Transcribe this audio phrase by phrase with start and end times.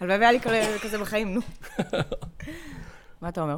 [0.00, 0.38] הלוואי והיה לי
[0.82, 1.40] כזה בחיים, נו.
[3.20, 3.56] מה אתה אומר?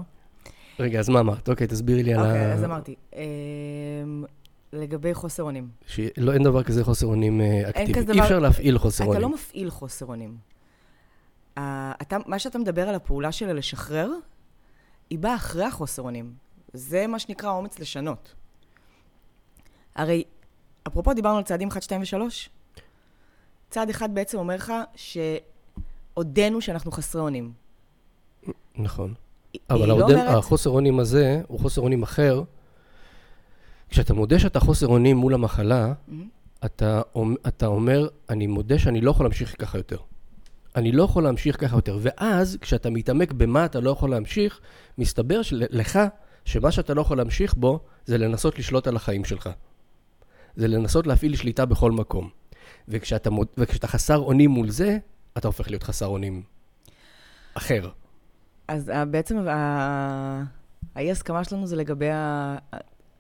[0.79, 1.49] רגע, אז מה אמרת?
[1.49, 2.26] אוקיי, תסבירי לי על ה...
[2.29, 2.95] אוקיי, אז אמרתי.
[3.12, 4.25] אמ,
[4.73, 5.68] לגבי חוסר אונים.
[5.86, 8.12] שלא, אין דבר כזה חוסר אונים אה, אקטיבי.
[8.12, 9.23] אי אפשר להפעיל חוסר אתה אונים.
[9.23, 10.36] לא מפעיל חוסר אונים.
[11.55, 14.11] אתה- מה שאתה מדבר על הפעולה של לשחרר,
[15.11, 16.32] היא באה אחרי החוסר אונים.
[16.72, 18.34] זה מה שנקרא אומץ לשנות.
[19.96, 20.24] הרי,
[20.86, 22.16] אפרופו דיברנו על צעדים 1, 2 ו-3,
[23.70, 24.72] צעד אחד בעצם אומר לך
[26.14, 27.52] שהודינו שאנחנו חסרי אונים.
[28.77, 29.14] נכון.
[29.70, 30.28] אבל לא אומרת...
[30.28, 32.42] החוסר אונים הזה הוא חוסר אונים אחר.
[33.88, 36.28] כשאתה מודה שאתה חוסר אונים מול המחלה, מהמם.
[36.64, 37.01] אתה,
[37.48, 39.96] אתה אומר, אני מודה שאני לא יכול להמשיך ככה יותר.
[40.77, 41.98] אני לא יכול להמשיך ככה יותר.
[42.01, 44.60] ואז, כשאתה מתעמק במה אתה לא יכול להמשיך,
[44.98, 45.98] מסתבר של- לך
[46.45, 49.51] שמה שאתה לא יכול להמשיך בו, זה לנסות לשלוט על החיים שלך.
[50.56, 52.30] זה לנסות להפעיל שליטה בכל מקום.
[52.88, 54.98] וכשאתה, וכשאתה חסר אונים מול זה,
[55.38, 56.42] אתה הופך להיות חסר אונים
[57.54, 57.88] אחר.
[58.68, 60.43] אז אה, בעצם ה-
[60.95, 62.57] האי-הסכמה שלנו זה לגבי ה-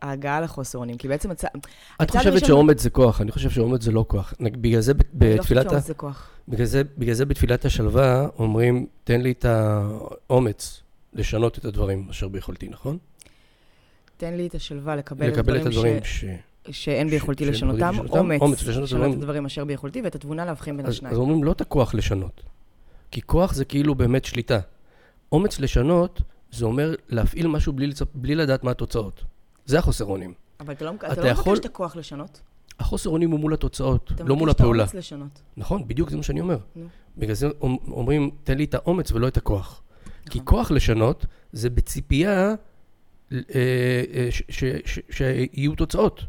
[0.02, 0.96] ההגעה לחוסר אונים.
[0.96, 1.44] כי בעצם הצ...
[2.02, 4.34] את חושבת שאומץ זה כוח, אני חושב שאומץ זה לא כוח.
[4.40, 5.70] בגלל זה ב- אני לא חושבת בתפילת.
[5.70, 6.30] שאומץ זה כוח.
[6.48, 12.28] בגלל זה, בגלל זה בתפילת השלווה אומרים, תן לי את האומץ לשנות את הדברים אשר
[12.28, 12.98] ביכולתי, נכון?
[14.16, 16.06] תן לי את השלווה לקבל, לקבל את הדברים ש...
[16.06, 16.20] ש...
[16.20, 19.46] שאין ש- שאין ביכולתי לשנותם, אומץ, אומץ לשנות את הדברים.
[19.46, 21.12] אשר ביכולתי, ואת התבונה להבחין בין אז, השניים.
[21.14, 22.42] אז אומרים, לא את הכוח לשנות.
[23.10, 24.58] כי כוח זה כאילו באמת שליטה.
[25.32, 27.90] אומץ לשנות, זה אומר להפעיל משהו בלי.
[28.14, 29.24] בלי לדעת מה התוצאות.
[29.66, 30.34] זה החוסר אונים.
[30.60, 32.40] אבל אתה לא, אתה אתה לא יכול- מבקש את הכוח לשנות,
[32.78, 34.82] החוסר אונים הוא מול התוצאות, אתה לא מול מבקש את הפעולה.
[34.82, 35.42] האומץ לשנות.
[35.56, 36.58] נכון, בדיוק זה מה שאני אומר.
[36.76, 36.86] נו.
[37.18, 39.82] בגלל זה אומ- אומרים, תן לי את האומץ ולא את הכוח.
[40.30, 40.42] כי נכון.
[40.44, 42.54] כוח לשנות זה בציפייה
[43.32, 44.28] אה, אה,
[45.10, 46.24] שיהיו תוצאות.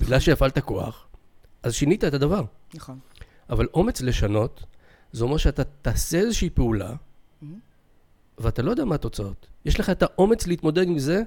[0.00, 1.06] בגלל שהפעלת כוח,
[1.62, 2.42] אז שינית את הדבר.
[2.74, 2.98] נכון.
[3.50, 4.64] אבל אומץ לשנות,
[5.12, 6.94] זה אומר שאתה תעשה איזושהי פעולה,
[7.42, 7.58] מהמם.
[8.38, 9.46] ואתה לא יודע מה התוצאות.
[9.64, 11.22] יש לך את האומץ להתמודד עם זה,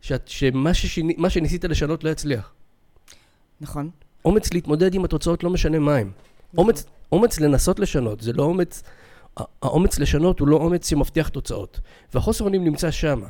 [0.00, 2.52] שאת- שמה ששיני- שניסית לשנות לא יצליח.
[3.60, 3.90] נכון.
[4.24, 6.10] אומץ להתמודד עם התוצאות לא משנה מה הם.
[6.58, 8.82] אומץ, אומץ לנסות לשנות, זה לא אומץ,
[9.62, 11.80] האומץ לשנות הוא לא אומץ שמבטיח תוצאות.
[12.14, 13.20] והחוסר אונים נמצא שם.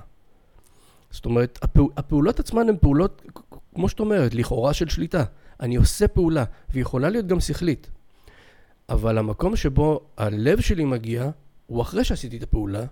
[1.11, 3.23] זאת אומרת, הפעול, הפעולות עצמן הן פעולות,
[3.79, 5.25] כמו שאת אומרת, לכאורה של שליטה.
[5.61, 7.91] אני עושה פעולה, והיא יכולה להיות גם שכלית.
[8.89, 11.31] אבל המקום שבו הלב שלי מגיע,
[11.67, 12.85] הוא אחרי שעשיתי את הפעולה,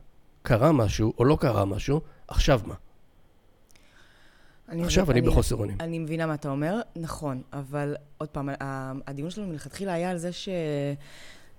[0.42, 2.74] קרה משהו או לא קרה משהו, עכשיו מה?
[4.68, 5.76] אני עכשיו מבין- אני בחוסר אונים.
[5.80, 8.48] אני מבינה מה אתה אומר, נכון, אבל עוד פעם,
[9.06, 10.48] הדיון שלנו מלכתחילה היה על זה ש...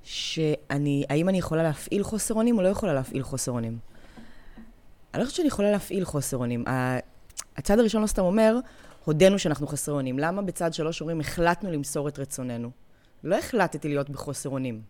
[0.04, 3.78] שאני, האם אני יכולה להפעיל חוסר אונים או לא יכולה להפעיל חוסר אונים?
[5.14, 6.64] אני לא חושבת שאני יכולה להפעיל חוסר אונים.
[7.58, 8.60] הצד הראשון לא סתם אומר,
[9.08, 10.20] הודינו שאנחנו חסרי אונים.
[10.20, 12.72] למה בצד שלוש אומרים, החלטנו למסור את רצוננו?
[13.24, 14.82] לא החלטתי להיות בחוסר אונים.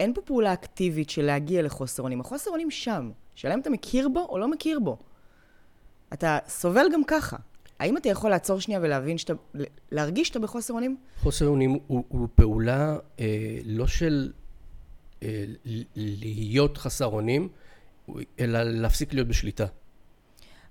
[0.00, 2.20] אין פה פעולה אקטיבית של להגיע לחוסר אונים.
[2.20, 3.10] החוסר אונים שם.
[3.34, 4.98] שאלה אם אתה מכיר בו או לא מכיר בו.
[6.12, 7.36] אתה סובל גם ככה.
[7.78, 9.32] האם אתה יכול לעצור שנייה ולהבין שאתה...
[9.92, 10.96] להרגיש שאתה בחוסר אונים?
[11.18, 14.32] חוסר אונים הוא, הוא פעולה אה, לא של
[15.22, 15.44] אה,
[15.96, 17.48] להיות חסר אונים,
[18.40, 19.66] אלא להפסיק להיות בשליטה.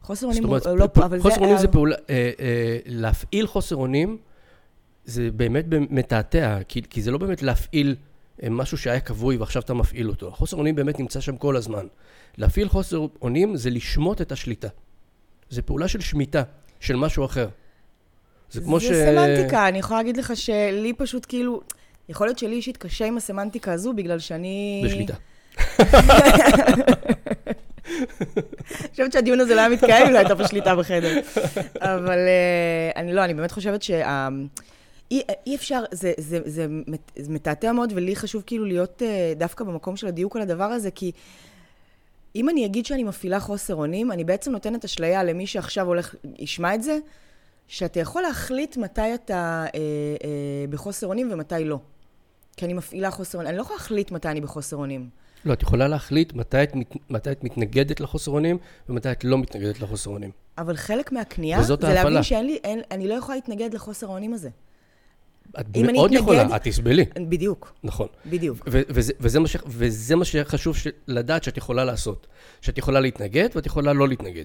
[0.03, 0.87] חוסר אונים הוא לא...
[0.87, 4.17] פ- אבל חוסר אונים זה פעולה, אה, אה, להפעיל חוסר אונים,
[5.05, 7.95] זה באמת מתעתע, כי, כי זה לא באמת להפעיל
[8.43, 10.27] אה, משהו שהיה כבוי ועכשיו אתה מפעיל אותו.
[10.27, 11.87] החוסר אונים באמת נמצא שם כל הזמן.
[12.37, 14.67] להפעיל חוסר אונים זה לשמוט את השליטה.
[15.49, 16.43] זה פעולה של שמיטה,
[16.79, 17.47] של משהו אחר.
[18.51, 18.83] זה כמו ש...
[18.83, 21.61] זה סמנטיקה, אני יכולה להגיד לך שלי פשוט כאילו...
[22.09, 24.83] יכול להיות שלי אישית קשה עם הסמנטיקה הזו, בגלל שאני...
[24.85, 25.13] בשליטה.
[28.93, 31.19] חושבת שהדיון הזה לא היה מתקיים לא הייתה פה שליטה בחדר.
[31.81, 34.29] אבל אה, אני לא, אני באמת חושבת שה...
[35.11, 36.67] אי, אי אפשר, זה, זה, זה,
[37.15, 40.91] זה מתעתע מאוד, ולי חשוב כאילו להיות אה, דווקא במקום של הדיוק על הדבר הזה,
[40.91, 41.11] כי
[42.35, 46.75] אם אני אגיד שאני מפעילה חוסר אונים, אני בעצם נותנת אשליה למי שעכשיו הולך, ישמע
[46.75, 46.97] את זה,
[47.67, 49.79] שאתה יכול להחליט מתי אתה אה,
[50.23, 51.79] אה, בחוסר אונים ומתי לא.
[52.57, 53.49] כי אני מפעילה חוסר אונים.
[53.49, 55.09] אני לא יכולה להחליט מתי אני בחוסר אונים.
[55.45, 58.57] לא, את יכולה להחליט מתי את, מת- מתי את מתנגדת לחוסר אונים
[58.89, 60.31] ומתי את לא מתנגדת לחוסר אונים.
[60.57, 62.23] אבל חלק מהקנייה זה להבין ההפעלה.
[62.23, 64.49] שאין לי, אין, אני לא יכולה להתנגד לחוסר האונים הזה.
[65.59, 68.07] את מאוד אתנגד- יכולה, את תסבלי, בדיוק, נכון.
[68.25, 68.57] בדיוק.
[68.71, 72.27] ו- וזה, וזה, מה ש, וזה מה שחשוב ש, לדעת שאת יכולה לעשות.
[72.61, 74.43] שאת יכולה להתנגד ואת יכולה לא להתנגד.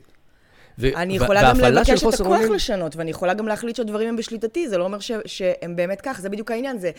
[0.78, 4.16] ו- אני יכולה גם לבקש את הכוח אונים- לשנות, ואני יכולה גם להחליט שהדברים הם
[4.16, 6.90] בשליטתי, זה לא אומר ש, שהם באמת כך, זה בדיוק העניין, זה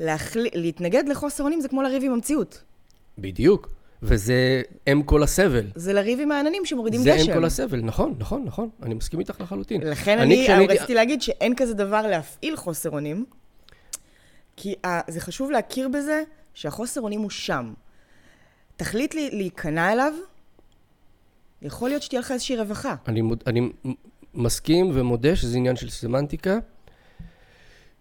[0.00, 0.46] להחל...
[0.54, 2.62] להתנגד לחוסר אונים זה כמו לריב עם המציאות.
[3.18, 3.68] בדיוק.
[4.02, 4.62] וזה
[4.92, 5.66] אם כל הסבל.
[5.74, 7.30] זה לריב עם העננים שמורידים זה גשם.
[7.32, 8.68] אם כל הסבל, נכון, נכון, נכון.
[8.82, 9.80] אני מסכים איתך לחלוטין.
[9.82, 13.24] לכן אני, אני, הייתי- רציתי להגיד שאין כזה דבר להפעיל חוסר אונים,
[14.56, 16.22] כי ה, זה חשוב להכיר בזה
[16.54, 17.72] שהחוסר אונים הוא שם.
[18.76, 20.12] תחליט לי להיכנע אליו,
[21.62, 22.94] יכול להיות שתהיה לך איזושהי רווחה.
[23.08, 23.68] אני, מוד, אני
[24.34, 26.58] מסכים ומודה שזה עניין של סמנטיקה,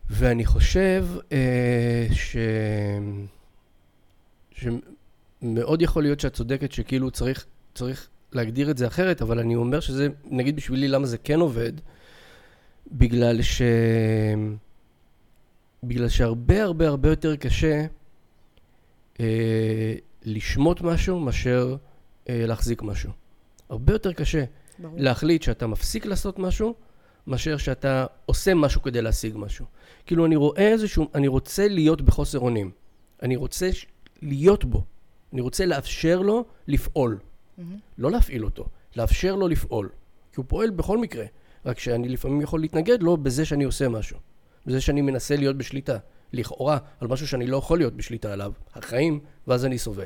[0.09, 2.37] ואני חושב אה, ש...
[5.43, 7.45] שמאוד יכול להיות שאת צודקת שכאילו צריך,
[7.75, 11.71] צריך להגדיר את זה אחרת, אבל אני אומר שזה, נגיד בשבילי למה זה כן עובד,
[12.91, 13.61] בגלל ש...
[15.83, 17.85] בגלל שהרבה הרבה הרבה יותר קשה
[19.19, 19.95] אה,
[20.25, 21.75] לשמוט משהו מאשר
[22.29, 23.11] אה, להחזיק משהו.
[23.69, 24.43] הרבה יותר קשה
[24.79, 24.95] ברור.
[24.97, 26.73] להחליט שאתה מפסיק לעשות משהו,
[27.27, 29.65] מאשר שאתה עושה משהו כדי להשיג משהו.
[30.05, 32.71] כאילו, אני רואה איזשהו, אני רוצה להיות בחוסר אונים.
[33.21, 33.85] אני רוצה ש-
[34.21, 34.83] להיות בו.
[35.33, 37.19] אני רוצה לאפשר לו לפעול.
[37.57, 37.77] מהמם.
[37.97, 38.65] לא להפעיל אותו,
[38.95, 39.89] לאפשר לו לפעול.
[40.31, 41.25] כי הוא פועל בכל מקרה,
[41.65, 44.17] רק שאני לפעמים יכול להתנגד לו בזה שאני עושה משהו.
[44.65, 45.97] בזה שאני מנסה להיות בשליטה.
[46.33, 50.05] לכאורה, על משהו שאני לא יכול להיות בשליטה עליו, החיים, ואז אני סובל.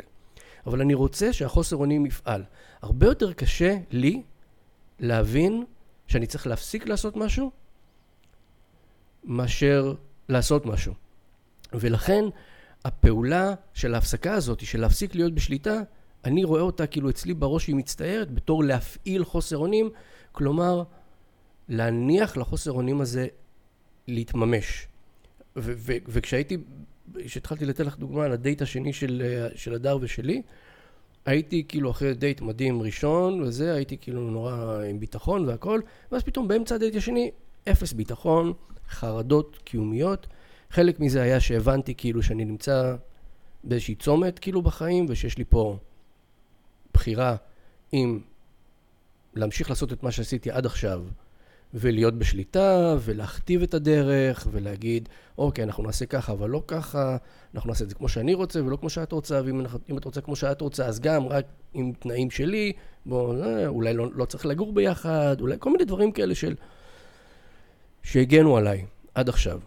[0.68, 2.44] אבל אני רוצה שהחוסר אונים יפעל.
[2.82, 4.22] הרבה יותר קשה לי
[5.00, 5.66] להבין
[6.08, 7.52] שאני צריך להפסיק לעשות משהו,
[9.24, 9.94] מאשר
[10.30, 10.94] לעשות משהו.
[11.74, 12.24] ולכן,
[12.86, 15.82] הפעולה של ההפסקה הזאת, של להפסיק להיות בשליטה,
[16.26, 19.90] אני רואה אותה כאילו אצלי בראש היא מצטיירת בתור להפעיל חוסר אונים,
[20.32, 20.84] כלומר,
[21.70, 23.28] להניח לחוסר אונים הזה
[24.08, 24.88] להתממש.
[25.56, 26.58] ו- ו- וכשהייתי,
[27.26, 30.42] כשהתחלתי לתת לך דוגמה על הדייט השני של, אה, של הדר ושלי,
[31.26, 35.82] הייתי כאילו אחרי דייט מדהים ראשון וזה, הייתי כאילו נורא עם ביטחון והכל,
[36.12, 37.32] ואז פתאום באמצע הדייט השני,
[37.72, 38.54] אפס ביטחון,
[38.90, 40.28] חרדות קיומיות.
[40.70, 42.96] חלק מזה היה שהבנתי כאילו שאני נמצא
[43.64, 45.78] באיזושהי צומת כאילו בחיים, ושיש לי פה
[46.94, 47.36] בחירה
[47.94, 48.20] אם
[49.34, 51.04] להמשיך לעשות את מה שעשיתי עד עכשיו,
[51.74, 57.18] ולהיות בשליטה, ולהכתיב את הדרך, ולהגיד, אוקיי, אנחנו נעשה ככה, אבל לא ככה,
[57.56, 60.36] אנחנו נעשה את זה כמו שאני רוצה, ולא כמו שאת רוצה, ואם את רוצה כמו
[60.36, 62.74] שאת רוצה, אז גם רק עם תנאים שלי,
[63.06, 66.56] בוא, אה, אולי לא, לא צריך לגור ביחד, אולי כל מיני דברים כאלה של...
[68.04, 68.86] שהגנו עליי
[69.16, 69.60] עד עכשיו.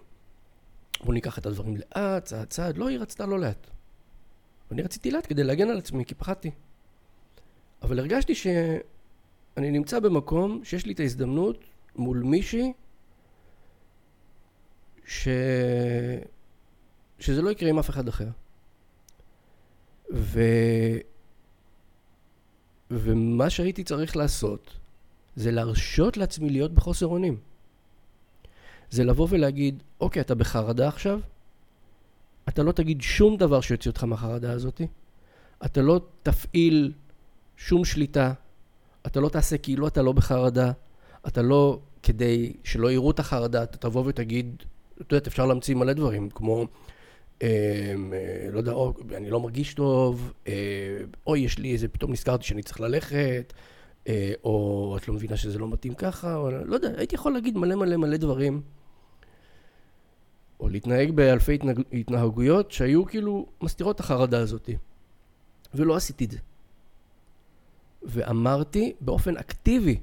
[1.05, 3.67] בוא ניקח את הדברים לאט, צעד צעד, לא, היא רצתה לא לאט.
[4.70, 6.50] ואני רציתי לאט כדי להגן על עצמי, כי פחדתי.
[7.82, 11.64] אבל הרגשתי שאני נמצא במקום שיש לי את ההזדמנות
[11.97, 12.73] מול מישהי
[15.06, 15.29] ש...
[17.19, 18.29] שזה לא יקרה עם אף אחד אחר.
[20.14, 20.41] ו...
[22.91, 24.76] ומה שהייתי צריך לעשות
[25.37, 27.37] זה להרשות לעצמי להיות בחוסר אונים.
[28.91, 31.21] זה לבוא ולהגיד, אוקיי, אתה בחרדה עכשיו,
[32.49, 34.81] אתה לא תגיד שום דבר שיוציא אותך מהחרדה הזאת,
[35.65, 36.93] אתה לא תפעיל
[37.57, 38.33] שום שליטה,
[39.07, 40.73] אתה לא תעשה כאילו אתה לא בחרדה,
[41.27, 44.63] אתה לא, כדי שלא יראו את החרדה, אתה תבוא ותגיד,
[45.01, 46.67] את יודעת, אפשר להמציא מלא דברים, כמו,
[47.43, 47.49] אה,
[48.13, 50.53] אה, לא יודע, או, אני לא מרגיש טוב, אה,
[51.27, 53.53] או יש לי איזה, פתאום נזכרתי שאני צריך ללכת,
[54.09, 57.59] אה, או את לא מבינה שזה לא מתאים ככה, או לא יודע, הייתי יכול להגיד
[57.59, 58.63] מלא מלא מלא דברים.
[60.61, 64.71] או להתנהג באלפי התנהג, התנהגויות שהיו כאילו מסתירות את החרדה הזאת.
[65.75, 66.39] ולא עשיתי את זה.
[68.03, 70.01] ואמרתי באופן אקטיבי.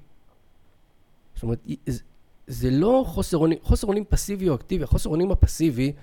[1.35, 2.01] זאת אומרת, זה,
[2.47, 5.93] זה לא חוסר אונים, חוסר אונים פסיבי או אקטיבי, החוסר אונים הפסיבי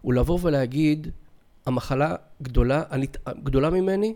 [0.00, 1.08] הוא לבוא ולהגיד,
[1.66, 3.06] המחלה גדולה, אני,
[3.42, 4.14] גדולה ממני,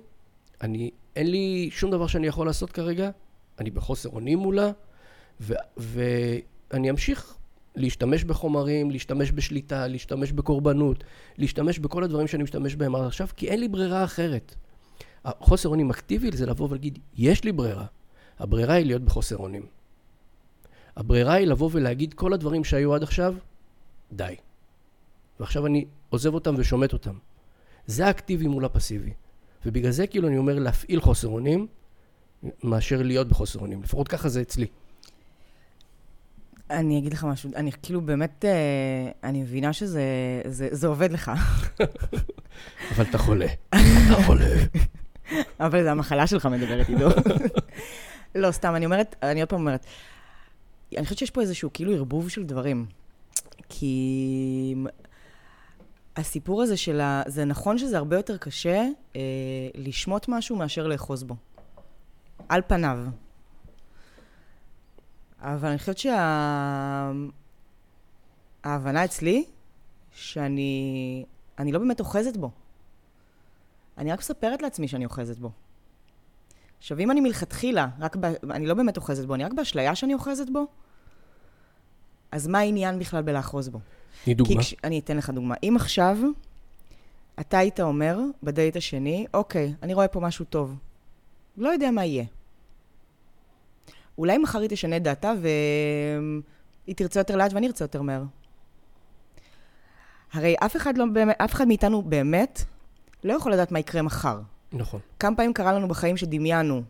[0.61, 3.11] אני, אין לי שום דבר שאני יכול לעשות כרגע,
[3.59, 4.71] אני בחוסר אונים מולה,
[5.41, 7.37] ו, ואני אמשיך
[7.77, 11.05] להשתמש בחומרים, להשתמש בשליטה, להשתמש בקורבנות,
[11.39, 14.55] להשתמש בכל הדברים שאני משתמש בהם עד עכשיו, כי אין לי ברירה אחרת.
[15.25, 17.87] החוסר אונים אקטיבי זה לבוא ולהגיד, יש לי ברירה.
[18.39, 19.67] הברירה היא להיות בחוסר אונים.
[20.97, 23.35] הברירה היא לבוא ולהגיד כל הדברים שהיו עד עכשיו,
[24.13, 24.35] די.
[25.41, 27.15] ועכשיו אני עוזב אותם ושומט אותם.
[27.87, 29.13] זה האקטיבי מול הפסיבי.
[29.67, 31.67] ובגלל זה כאילו אני אומר להפעיל חוסר אונים,
[32.63, 33.83] מאשר להיות בחוסר אונים.
[33.83, 34.67] לפחות ככה זה אצלי.
[36.75, 40.03] אני אגיד לך משהו, אני כאילו באמת, אה, אני מבינה שזה
[40.47, 41.33] זה, זה עובד לך,
[42.95, 43.47] אבל אתה חולה.
[44.07, 44.47] אתה חולה.
[45.61, 47.09] אבל זה המחלה שלך מדברת איתו.
[48.35, 49.87] לא, סתם, אני אומרת, אני עוד פעם אומרת,
[50.97, 52.87] אני חושבת שיש פה איזשהו כאילו ערבוב של דברים.
[53.69, 54.75] כי
[56.17, 57.23] הסיפור הזה של ה...
[57.27, 58.85] זה נכון שזה הרבה יותר קשה
[59.17, 59.21] אה,
[59.75, 61.37] לשמוט משהו מאשר לאחוז בו.
[62.49, 62.99] על פניו.
[65.45, 65.99] אבל אני חושבת
[68.65, 69.45] שההבנה אצלי,
[70.13, 71.25] שאני
[71.59, 72.51] אני לא באמת אוחזת בו.
[73.99, 75.51] אני רק מספרת לעצמי שאני אוחזת בו.
[76.79, 78.25] עכשיו, אם אני מלכתחילה, רק ב...
[78.51, 80.67] אני לא באמת אוחזת בו, אני רק באשליה שאני אוחזת בו,
[82.33, 83.79] אז מה העניין בכלל בלאחוז בו?
[84.25, 84.61] תני דוגמה.
[84.61, 84.75] כש...
[84.85, 85.55] אני אתן לך דוגמה.
[85.63, 86.19] אם עכשיו
[87.41, 90.77] אתה היית אומר בדייט השני, אוקיי, אני רואה פה משהו טוב.
[91.57, 92.25] לא יודע מה יהיה.
[94.19, 98.23] אולי מחר היא תשנה דעתה והיא תרצה יותר לאט ואני ארצה יותר מהר.
[100.33, 102.63] הרי אף אחד, לא, באמת- אף אחד מאיתנו באמת
[103.25, 104.41] לא יכול לדעת מה יקרה מחר.
[104.73, 105.01] נכון.
[105.21, 106.83] כמה פעמים קרה לנו בחיים שדמיינו,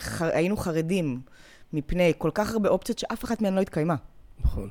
[0.00, 0.22] ח...
[0.22, 1.20] היינו חרדים
[1.72, 3.94] מפני כל כך הרבה אופציות שאף אחת מהן לא התקיימה.
[4.40, 4.68] נכון.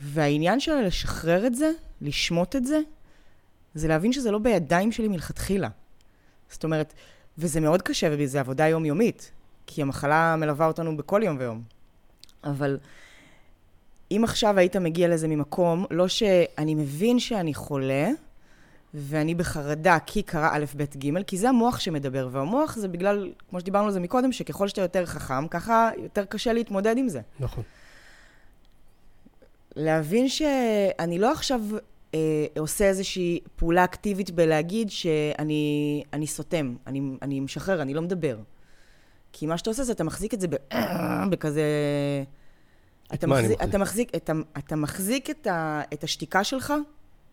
[0.00, 1.70] והעניין של לשחרר את זה,
[2.00, 2.80] לשמוט את זה,
[3.74, 5.68] זה להבין שזה לא בידיים שלי מלכתחילה.
[6.50, 6.94] זאת אומרת,
[7.38, 9.30] וזה מאוד קשה, וזו עבודה יומיומית,
[9.66, 11.62] כי המחלה מלווה אותנו בכל יום ויום.
[12.44, 12.78] אבל
[14.10, 18.08] אם עכשיו היית מגיע לזה ממקום, לא שאני מבין שאני חולה,
[18.94, 23.60] ואני בחרדה כי קרה א', ב', ג', כי זה המוח שמדבר, והמוח זה בגלל, כמו
[23.60, 27.20] שדיברנו על זה מקודם, שככל שאתה יותר חכם, ככה יותר קשה להתמודד עם זה.
[27.40, 27.64] נכון.
[29.76, 31.60] להבין שאני לא עכשיו
[32.58, 38.38] עושה איזושהי פעולה אקטיבית בלהגיד שאני אני סותם, אני, אני משחרר, אני לא מדבר.
[39.32, 40.54] כי מה שאתה עושה זה אתה מחזיק את זה ב,
[41.30, 41.62] בכזה...
[43.14, 43.62] אתה מחזיק?
[43.62, 46.72] אתה מחזיק, אתה, אתה מחזיק את, ה, את השתיקה שלך,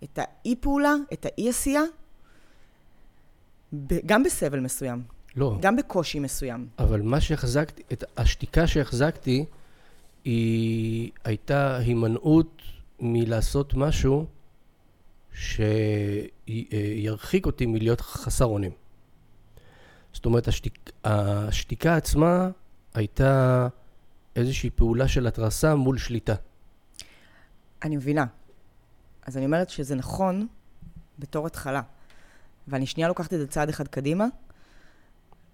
[0.04, 1.82] את האי-פעולה, את האי-עשייה,
[4.06, 5.04] גם בסבל מסוים,
[5.36, 6.68] לא, גם בקושי מסוים.
[6.80, 9.46] אבל מה שהחזקתי, את השתיקה שהחזקתי,
[10.26, 12.62] היא הייתה הימנעות
[13.00, 14.26] מלעשות משהו
[15.34, 18.72] שירחיק אותי מלהיות חסר אונים.
[20.14, 22.50] זאת אומרת, השתיק, השתיקה עצמה
[22.94, 23.68] הייתה
[24.36, 26.36] איזושהי פעולה של התרסה מול שליטה.
[27.84, 28.26] אני מבינה.
[29.26, 30.48] אז אני אומרת שזה נכון
[31.20, 31.82] בתור התחלה.
[32.68, 34.26] ואני שנייה לוקחת את זה צעד אחד קדימה.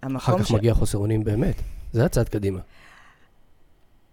[0.02, 1.56] אחר כך מגיע חוסר אונים באמת.
[1.94, 2.60] זה הצעד קדימה.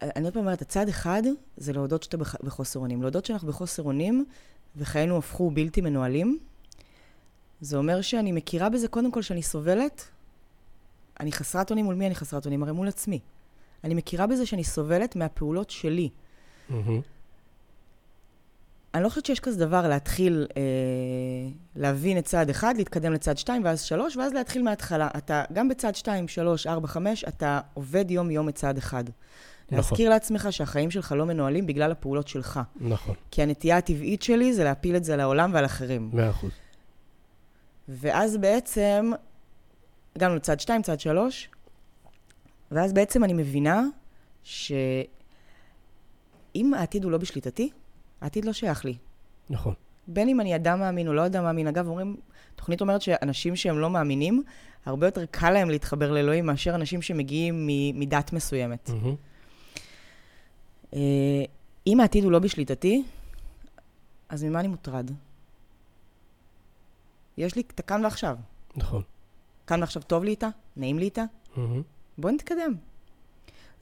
[0.02, 1.22] אני עוד פעם אומרת, הצעד אחד
[1.56, 2.34] זה להודות שאתה בח...
[2.42, 3.02] בחוסר אונים.
[3.02, 4.24] להודות שאנחנו בחוסר אונים
[4.76, 6.38] וחיינו הפכו בלתי מנוהלים.
[7.60, 10.08] זה אומר שאני מכירה בזה קודם כל שאני סובלת.
[11.20, 12.62] אני חסרת אונים מול מי אני חסרת אונים?
[12.62, 13.20] הרי מול עצמי.
[13.84, 16.08] אני מכירה בזה שאני סובלת מהפעולות שלי.
[18.94, 20.62] אני לא חושבת שיש כזה דבר להתחיל אה,
[21.76, 25.08] להבין את צעד אחד, להתקדם לצעד שתיים, ואז שלוש, ואז להתחיל מההתחלה.
[25.16, 29.04] אתה, גם בצעד שתיים, שלוש, ארבע, חמש, אתה עובד יום-יום את צעד אחד.
[29.66, 29.78] נכון.
[29.78, 32.60] להזכיר לעצמך שהחיים שלך לא מנוהלים בגלל הפעולות שלך.
[32.80, 36.10] נכון, כי הנטייה הטבעית שלי זה להפיל את זה על העולם ועל אחרים.
[36.12, 36.50] מאה אחוז.
[37.88, 39.12] ואז בעצם,
[40.16, 41.48] הגענו לצעד שתיים, צעד שלוש,
[42.70, 43.84] ואז בעצם אני מבינה
[44.42, 44.74] שאם
[46.74, 47.70] העתיד הוא לא בשליטתי,
[48.20, 48.94] העתיד לא שייך לי.
[49.50, 49.74] נכון.
[50.08, 51.66] בין אם אני אדם מאמין או לא אדם מאמין.
[51.66, 52.16] אגב, אומרים,
[52.56, 54.42] תוכנית אומרת שאנשים שהם לא מאמינים,
[54.86, 58.90] הרבה יותר קל להם להתחבר לאלוהים מאשר אנשים שמגיעים מדת מסוימת.
[58.90, 59.14] מהמם.
[60.96, 61.44] אה,
[61.86, 63.04] אם העתיד הוא לא בשליטתי,
[64.28, 65.10] אז ממה אני מוטרד?
[67.36, 68.36] יש לי את הכאן ועכשיו.
[68.76, 69.02] נכון.
[69.66, 70.48] כאן ועכשיו טוב לי איתה?
[70.76, 71.24] נעים לי איתה?
[71.56, 71.82] מהמם.
[72.18, 72.74] בוא נתקדם.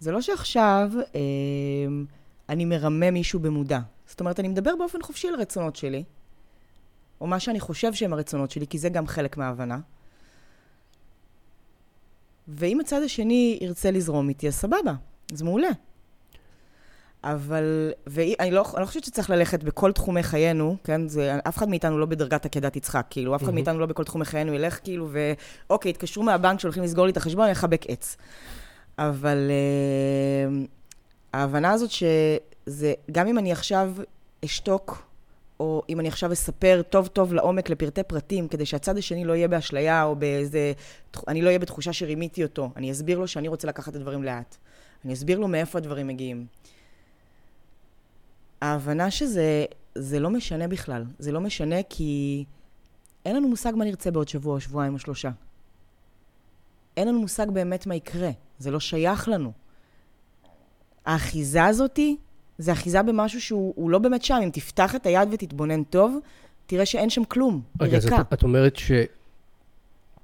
[0.01, 1.21] זה לא שעכשיו אה,
[2.49, 3.81] אני מרמה מישהו במודע.
[4.07, 6.05] זאת אומרת, אני מדבר באופן חופשי על הרצונות שלי,
[7.21, 9.79] או מה שאני חושב שהם הרצונות שלי, כי זה גם חלק מההבנה.
[12.49, 14.95] ואם הצד השני ירצה לזרום איתי, אז סבבה,
[15.33, 15.69] זה מעולה.
[17.25, 21.09] אבל, ואני לא, לא חושבת שצריך ללכת בכל תחומי חיינו, כן?
[21.09, 23.55] זה, אף אחד מאיתנו לא בדרגת עקדת יצחק, כאילו, אף אחד מהמם.
[23.55, 25.09] מאיתנו לא בכל תחומי חיינו ילך, כאילו,
[25.69, 28.17] ואוקיי, התקשרו מהבנק שהולכים לסגור לי את החשבון, אני אחבק עץ.
[28.99, 30.65] אבל אה,
[31.33, 33.93] ההבנה הזאת שזה, גם אם אני עכשיו
[34.45, 35.07] אשתוק,
[35.61, 39.49] או אם אני עכשיו אספר טוב טוב לעומק לפרטי פרטים, כדי שהצד השני לא יהיה
[39.49, 40.73] באשליה, או באיזה...
[41.29, 42.71] אני לא אהיה בתחושה שרימיתי אותו.
[42.77, 44.57] אני אסביר לו שאני רוצה לקחת את הדברים לאט.
[45.05, 46.47] אני אסביר לו מאיפה הדברים מגיעים.
[48.65, 51.05] ההבנה שזה זה לא משנה בכלל.
[51.19, 52.45] זה לא משנה כי
[53.25, 55.31] אין לנו מושג מה נרצה בעוד שבוע או שבועיים או שלושה.
[56.97, 58.31] אין לנו מושג באמת מה יקרה.
[58.59, 59.53] זה לא שייך לנו.
[61.07, 62.17] האחיזה הזאתי,
[62.59, 64.41] זה אחיזה במשהו שהוא הוא לא באמת שם.
[64.45, 66.19] אם תפתח את היד ותתבונן טוב,
[66.67, 67.63] תראה שאין שם כלום.
[67.81, 68.07] היא רגע, אז.
[68.07, 68.93] את, את אומרת ש,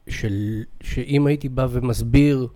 [0.08, 2.46] של, שאם הייתי בא ומסביר,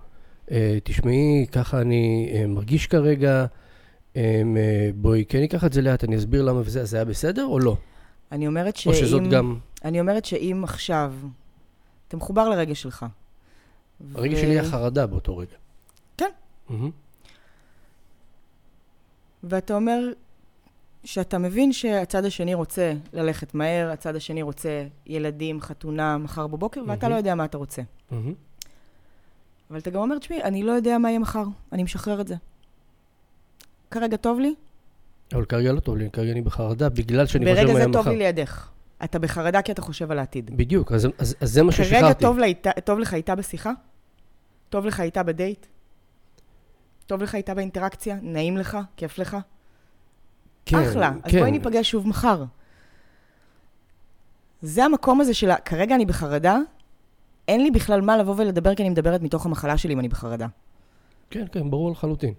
[0.50, 3.46] אה, תשמעי, ככה אני אה, מרגיש כרגע,
[4.94, 7.76] בואי כן ניקח את זה לאט, אני אסביר למה וזה, זה היה בסדר או לא?
[8.33, 8.92] אני אומרת שאם...
[8.92, 9.59] או שזאת גם...
[9.85, 11.14] אני אומרת שאם עכשיו
[12.09, 13.06] אתה מחובר לרגש שלך.
[14.14, 15.56] הרגע ו- שלי היה חרדה באותו רגע.
[16.16, 16.30] כן.
[19.44, 20.12] ואתה אומר
[21.04, 27.09] שאתה מבין שהצד השני רוצה ללכת מהר, הצד השני רוצה ילדים, חתונה, מחר בבוקר, ואתה.
[27.09, 27.83] לא יודע מה אתה רוצה.
[29.71, 32.35] אבל אתה גם אומר, תשמעי, אני לא יודע מה יהיה מחר, אני משחרר את זה.
[33.94, 34.54] כרגע טוב לי,
[35.34, 37.92] אבל כרגע לא טוב לי, כרגע אני בחרדה, בגלל שאני חושב ברגע מה זה יהיה
[37.92, 38.10] טוב מחר.
[38.10, 38.68] לי לידך.
[39.04, 40.56] אתה בחרדה כי אתה חושב על העתיד.
[40.56, 42.24] בדיוק, אז, אז, אז זה מה כרגע ששחררתי.
[42.24, 42.46] טוב, לה,
[42.84, 43.72] טוב לך איתה בשיחה?
[44.68, 45.66] טוב לך איתה בדייט?
[47.06, 48.16] טוב לך איתה באינטראקציה?
[48.22, 48.78] נעים לך?
[48.96, 49.36] כיף לך?
[50.66, 51.12] כן, אחלה.
[51.22, 51.38] אז כן.
[51.38, 52.44] בואי ניפגש שוב מחר.
[54.62, 55.50] זה המקום הזה של.
[55.64, 56.58] כרגע אני בחרדה,
[57.48, 60.46] אין לי בכלל מה לבוא ולדבר, כי אני מדברת מתוך המחלה שלי אם אני בחרדה.
[61.30, 62.34] כן, כן, ברור לחלוטין.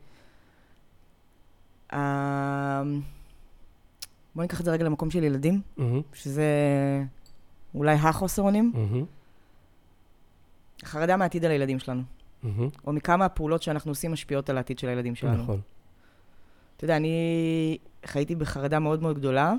[1.94, 2.84] אה,
[4.36, 6.46] בואו ניקח את זה רגע למקום של ילדים, מהמם, שזה
[7.76, 8.72] אולי החוסר אונים.
[8.76, 9.06] מהמם,
[10.84, 12.02] חרדה מהעתיד על הילדים שלנו,
[12.44, 12.70] מהמם.
[12.88, 15.44] או מכמה הפעולות שאנחנו עושים משפיעות על העתיד של הילדים שלנו.
[15.44, 15.60] נכון.
[16.78, 19.54] אתה יודע, אני חייתי בחרדה מאוד מאוד גדולה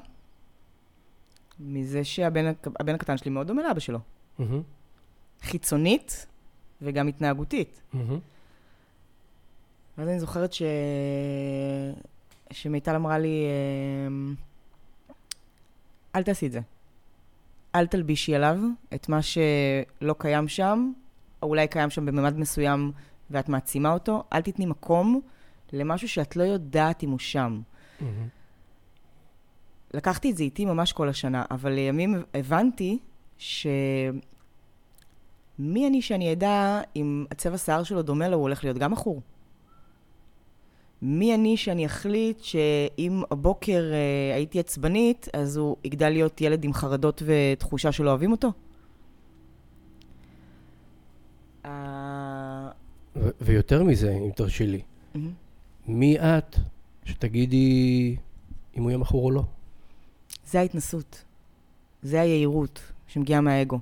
[1.61, 3.99] מזה שהבן הק- הבן הקטן שלי מאוד דומה לאבא שלו.
[4.39, 4.63] מהמם,
[5.43, 6.27] חיצונית
[6.83, 7.81] וגם התנהגותית.
[7.93, 8.19] מהמם.
[9.99, 10.63] ואז אני זוכרת ש...
[12.51, 13.45] שמיטל אמרה לי,
[14.07, 14.35] אמ,
[16.15, 16.61] אל תעשי את זה.
[17.75, 18.59] אל תלבישי עליו
[18.95, 20.93] את מה שלא קיים שם,
[21.43, 22.93] או אולי קיים שם בממד מסוים
[23.31, 24.25] ואת מעצימה אותו.
[24.33, 25.21] אל תתני מקום
[25.73, 27.61] למשהו שאת לא יודעת אם הוא שם.
[28.01, 28.29] מהמם.
[29.95, 32.99] לקחתי את זה איתי ממש כל השנה, אבל לימים הבנתי
[33.39, 33.67] ש...
[35.59, 39.21] מי אני שאני אדע אם הצבע שיער שלו דומה לו, הוא הולך להיות גם מכור?
[41.03, 46.73] מי אני שאני אחליט שאם הבוקר אה, הייתי עצבנית, אז הוא יגדל להיות ילד עם
[46.73, 48.53] חרדות ותחושה שלא אוהבים אותו?
[51.65, 52.71] אה,
[53.17, 54.81] ו- ויותר מזה, אם תרשי לי,
[55.15, 55.31] מהמם.
[55.87, 56.57] מי את
[57.05, 58.17] שתגידי
[58.77, 59.43] אם הוא יהיה מכור או לא?
[60.47, 61.25] זה ההתנסות.
[62.03, 63.81] זה היהירות שמגיעה מהאגו.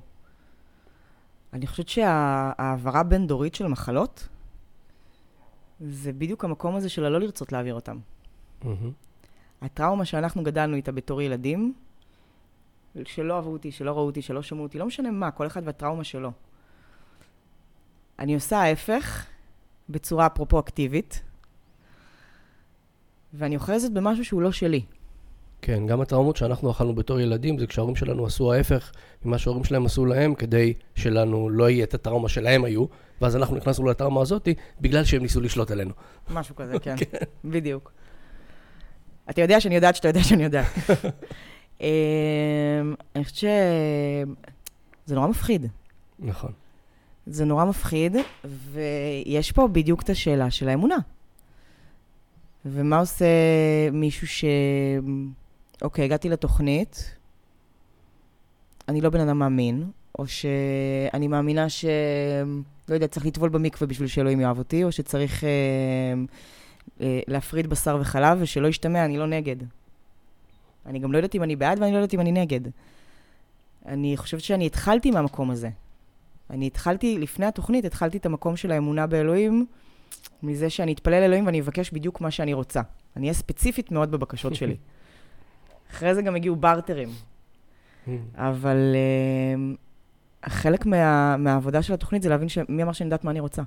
[1.53, 4.27] אני חושבת שההעברה בין-דורית של מחלות,
[5.79, 7.97] זה בדיוק המקום הזה של הלא לרצות להעביר אותם.
[8.63, 8.91] מהמם,
[9.61, 11.73] הטראומה שאנחנו גדלנו איתה בתור ילדים,
[13.05, 16.03] שלא אהבו אותי, שלא ראו אותי, שלא שמעו אותי, לא משנה מה, כל אחד והטראומה
[16.03, 16.31] שלו.
[18.19, 19.25] אני עושה ההפך,
[19.89, 21.21] בצורה אפרופו אקטיבית,
[23.33, 24.81] ואני אוחזת במשהו שהוא לא שלי.
[25.61, 28.91] כן, גם הטראומות שאנחנו אכלנו בתור ילדים, זה כשההורים שלנו עשו ההפך
[29.25, 32.85] ממה שההורים שלהם עשו להם, כדי שלנו לא יהיה את הטראומה שלהם היו,
[33.21, 35.93] ואז אנחנו נכנסנו לטראומה הזאתי, בגלל שהם ניסו לשלוט עלינו.
[36.29, 36.95] משהו כזה, כן.
[37.45, 37.91] בדיוק.
[39.29, 40.65] אתה יודע שאני יודעת שאתה יודע שאני יודעת.
[41.81, 41.87] אמ,
[43.15, 45.67] אני חושבת שזה נורא מפחיד.
[46.19, 46.51] נכון.
[47.25, 50.97] זה נורא מפחיד, ויש פה בדיוק את השאלה של האמונה.
[52.65, 53.25] ומה עושה
[53.91, 54.45] מישהו ש...
[55.81, 57.15] אוקיי, הגעתי לתוכנית,
[58.87, 61.85] אני לא בן אדם מאמין, או שאני מאמינה ש...
[62.89, 65.49] לא יודע, צריך לטבול במקווה בשביל שאלוהים יאהב אותי, או שצריך אה,
[67.01, 69.55] אה, להפריד בשר וחלב, ושלא ישתמע, אני לא נגד.
[70.85, 72.61] אני גם לא יודעת אם אני בעד ואני לא יודעת אם אני נגד.
[73.85, 75.69] אני חושבת שאני התחלתי מהמקום הזה.
[76.49, 79.65] אני התחלתי, לפני התוכנית, התחלתי את המקום של האמונה באלוהים,
[80.43, 82.81] מזה שאני אתפלל לאלוהים ואני אבקש בדיוק מה שאני רוצה.
[83.15, 84.75] אני אהיה ספציפית מאוד בבקשות שלי.
[85.91, 87.09] אחרי זה גם הגיעו בארטרים.
[88.35, 89.84] אבל uh,
[90.47, 93.61] חלק מה, מהעבודה של התוכנית זה להבין שמי אמר שאני יודעת מה אני רוצה.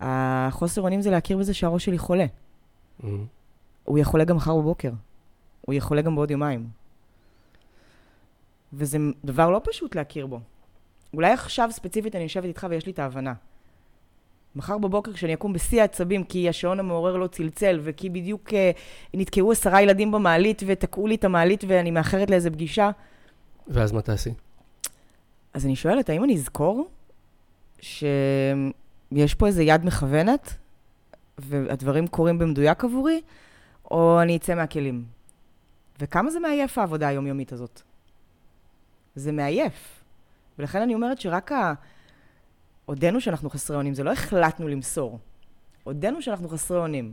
[0.00, 2.26] החוסר אונים זה להכיר בזה שהראש שלי חולה.
[3.84, 4.90] הוא יכול חולה גם מחר בבוקר.
[5.60, 6.68] הוא יכול חולה גם בעוד יומיים.
[8.72, 10.40] וזה דבר לא פשוט להכיר בו.
[11.14, 13.34] אולי עכשיו ספציפית אני יושבת איתך ויש לי את ההבנה.
[14.56, 18.52] מחר בבוקר כשאני אקום בשיא העצבים כי השעון המעורר לא צלצל וכי בדיוק uh,
[19.14, 22.90] נתקעו עשרה ילדים במעלית ותקעו לי את המעלית ואני מאחרת לאיזה פגישה,
[23.68, 24.30] ואז מה תעשי?
[25.54, 26.88] אז אני שואלת, האם אני אזכור
[27.80, 30.54] שיש פה איזה יד מכוונת
[31.38, 33.20] והדברים קורים במדויק עבורי,
[33.90, 35.04] או אני אצא מהכלים?
[36.00, 37.82] וכמה זה מעייף העבודה היומיומית הזאת?
[39.14, 40.04] זה מעייף.
[40.58, 41.74] ולכן אני אומרת שרק ה...
[42.84, 45.18] הודינו שאנחנו חסרי אונים, זה לא החלטנו למסור.
[45.84, 47.12] הודינו שאנחנו חסרי אונים.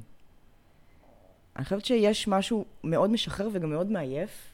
[1.56, 4.49] אני חושבת שיש משהו מאוד משחרר וגם מאוד מעייף,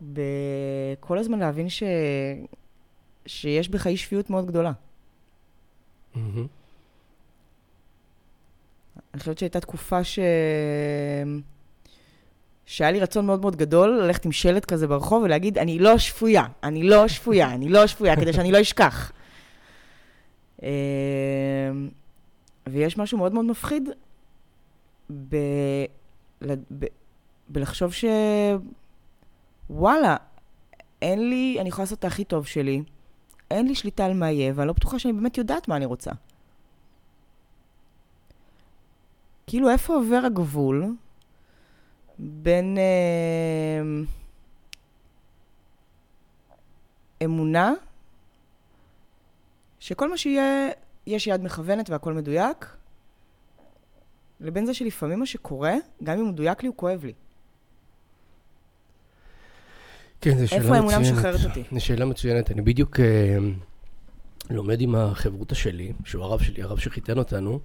[0.00, 1.82] בכל הזמן להבין ש...
[3.26, 4.72] שיש בך אי שפיות מאוד גדולה.
[6.14, 6.46] מהמם.
[9.14, 10.18] אני חושבת שהייתה תקופה ש...
[12.66, 16.44] שהיה לי רצון מאוד מאוד גדול ללכת עם שלט כזה ברחוב ולהגיד, אני לא שפויה,
[16.62, 19.12] אני לא שפויה, אני לא שפויה, כדי שאני לא אשכח.
[20.62, 20.68] אמ,
[22.68, 23.88] ויש משהו מאוד מאוד מפחיד
[25.10, 25.36] ב...
[26.78, 26.84] ב...
[27.48, 28.04] בלחשוב ש...
[29.70, 30.16] וואלה,
[31.02, 32.82] אין לי, אני יכולה לעשות את הכי טוב שלי,
[33.50, 36.10] אין לי שליטה על מה יהיה, ואני לא בטוחה שאני באמת יודעת מה אני רוצה.
[39.46, 40.94] כאילו, איפה עובר הגבול
[42.18, 43.82] בין אה,
[47.24, 47.72] אמונה,
[49.80, 50.68] שכל מה שיהיה,
[51.06, 52.76] יש יד מכוונת והכל מדויק,
[54.40, 57.12] לבין זה שלפעמים מה שקורה, גם אם הוא מדויק לי, הוא כואב לי.
[60.20, 60.64] כן, זו שאלה מצוינת.
[60.64, 61.62] איפה האמונה משחררת אותי?
[61.72, 62.50] זו שאלה מצוינת.
[62.50, 63.38] אני בדיוק אה,
[64.50, 67.60] לומד עם החברותא שלי, שהוא הרב שלי, הרב שחיתן אותנו,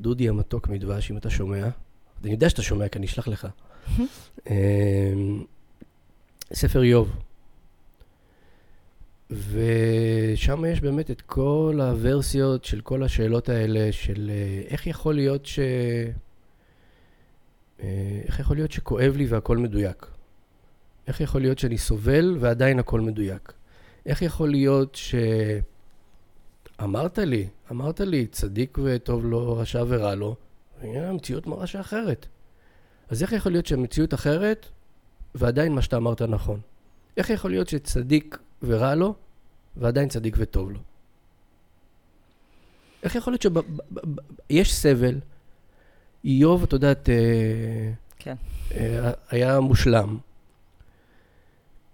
[0.00, 1.68] דודי המתוק מדבש, אם אתה שומע.
[2.22, 3.48] אני יודע שאתה שומע, כי אני אשלח לך.
[4.50, 5.12] אה,
[6.52, 7.16] ספר איוב.
[9.30, 15.46] ושם יש באמת את כל הוורסיות של כל השאלות האלה, של אה, איך יכול להיות
[15.46, 15.58] ש...
[17.82, 20.09] אה, איך יכול להיות שכואב לי והכל מדויק?
[21.06, 23.52] איך יכול להיות שאני סובל ועדיין הכל מדויק?
[24.06, 25.14] איך יכול להיות ש...
[26.82, 30.36] אמרת לי, אמרת לי, צדיק וטוב לו, רשע ורע לו,
[30.80, 32.26] והנה המציאות מראה שאחרת.
[33.08, 34.66] אז איך יכול להיות שהמציאות אחרת
[35.34, 36.60] ועדיין מה שאתה אמרת נכון?
[37.16, 39.14] איך יכול להיות שצדיק ורע לו
[39.76, 40.78] ועדיין צדיק וטוב לו?
[43.02, 43.46] איך יכול להיות
[44.50, 45.20] שיש סבל,
[46.24, 48.34] איוב, את יודעת, אה, כן.
[48.74, 50.18] אה, היה מושלם,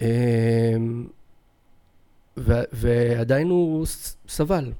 [0.00, 1.06] אמ,
[2.72, 3.86] ועדיין הוא
[4.28, 4.72] סבל.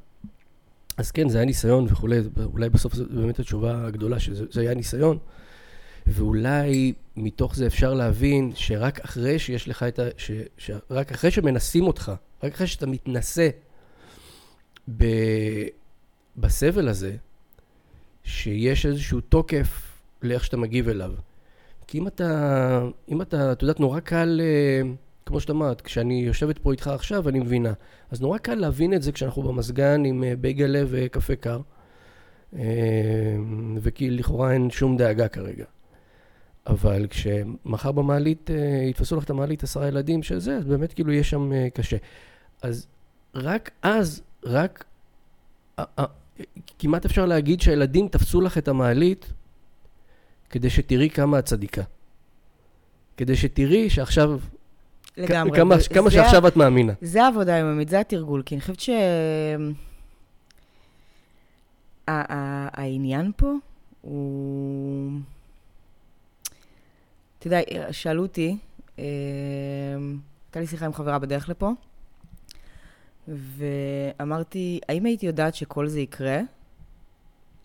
[0.97, 2.19] אז כן, זה היה ניסיון וכולי,
[2.53, 5.19] אולי בסוף זו באמת התשובה הגדולה, שזה היה ניסיון.
[6.07, 10.03] ואולי מתוך זה אפשר להבין שרק אחרי שיש לך את ה...
[10.17, 13.49] ש, שרק אחרי שמנסים אותך, רק אחרי שאתה מתנסה
[14.97, 15.05] ב,
[16.37, 17.17] בסבל הזה,
[18.25, 21.13] שיש איזשהו תוקף לאיך שאתה מגיב אליו.
[21.87, 24.41] כי אם אתה, אם אתה, את יודעת, נורא קל...
[24.41, 27.73] Uh, כמו שאת אמרת, כשאני יושבת פה איתך עכשיו, אני מבינה.
[28.11, 31.61] אז נורא קל להבין את זה כשאנחנו במזגן עם אה, בייגלה וקפה קר,
[32.57, 32.63] אה,
[33.81, 35.65] וכי לכאורה אין שום דאגה כרגע.
[36.67, 41.13] אבל כשמחר במעלית, אה, יתפסו לך את המעלית עשרה ילדים של זה, אז באמת כאילו
[41.13, 41.97] יש שם קשה.
[42.63, 42.87] אז
[43.35, 44.85] רק אז, רק,
[46.79, 49.33] כמעט אפשר להגיד שהילדים תפסו לך את המעלית
[50.51, 51.83] כדי שתראי כמה את צדיקה.
[53.17, 54.41] כדי שתראי שעכשיו
[55.17, 55.59] לגמרי.
[55.59, 56.93] כמה, כמה שעכשיו את מאמינה.
[57.01, 58.91] זה העבודה היומית, זה התרגול, כי אני חושבת ש...
[62.09, 63.53] העניין פה
[64.01, 65.11] הוא...
[67.39, 68.57] אתה יודע, שאלו אותי,
[68.99, 69.05] אה,
[70.47, 71.71] הייתה לי שיחה עם חברה בדרך לפה,
[73.29, 76.41] ואמרתי, האם הייתי יודעת שכל זה יקרה?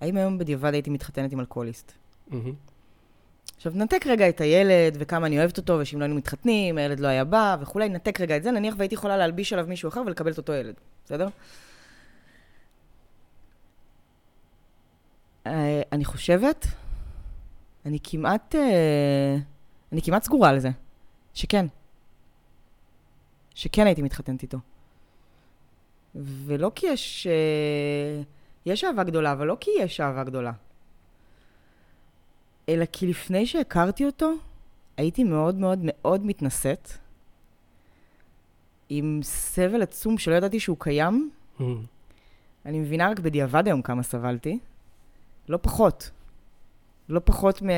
[0.02, 1.92] האם היום בדיעבד הייתי מתחתנת עם אלכוהוליסט?
[2.32, 2.36] Mm-hmm.
[3.62, 7.08] עכשיו, נתק רגע את הילד, וכמה אני אוהבת אותו, ושאם לא היינו מתחתנים, הילד לא
[7.08, 10.32] היה בא, וכולי, נתק רגע את זה, נניח והייתי יכולה להלביש עליו מישהו אחר ולקבל
[10.32, 10.74] את אותו ילד,
[11.06, 11.28] בסדר?
[15.48, 16.68] אה, אני חושבת,
[17.86, 19.38] אני כמעט, אה,
[19.92, 20.70] אני כמעט סגורה על זה,
[21.34, 21.66] שכן.
[23.56, 24.58] שכן הייתי מתחתנת איתו.
[26.16, 27.28] ולא כי יש...
[27.28, 28.22] אה,
[28.66, 30.52] יש אהבה גדולה, אבל לא כי יש אהבה גדולה.
[32.72, 34.34] אלא כי לפני שהכרתי אותו,
[34.98, 36.90] הייתי מאוד מאוד מאוד מתנשאת,
[38.90, 41.32] עם סבל עצום שלא ידעתי שהוא קיים.
[41.60, 41.64] Mm.
[42.66, 44.60] אני מבינה רק בדיעבד היום כמה סבלתי.
[45.50, 46.12] לא פחות.
[47.10, 47.70] לא פחות מ...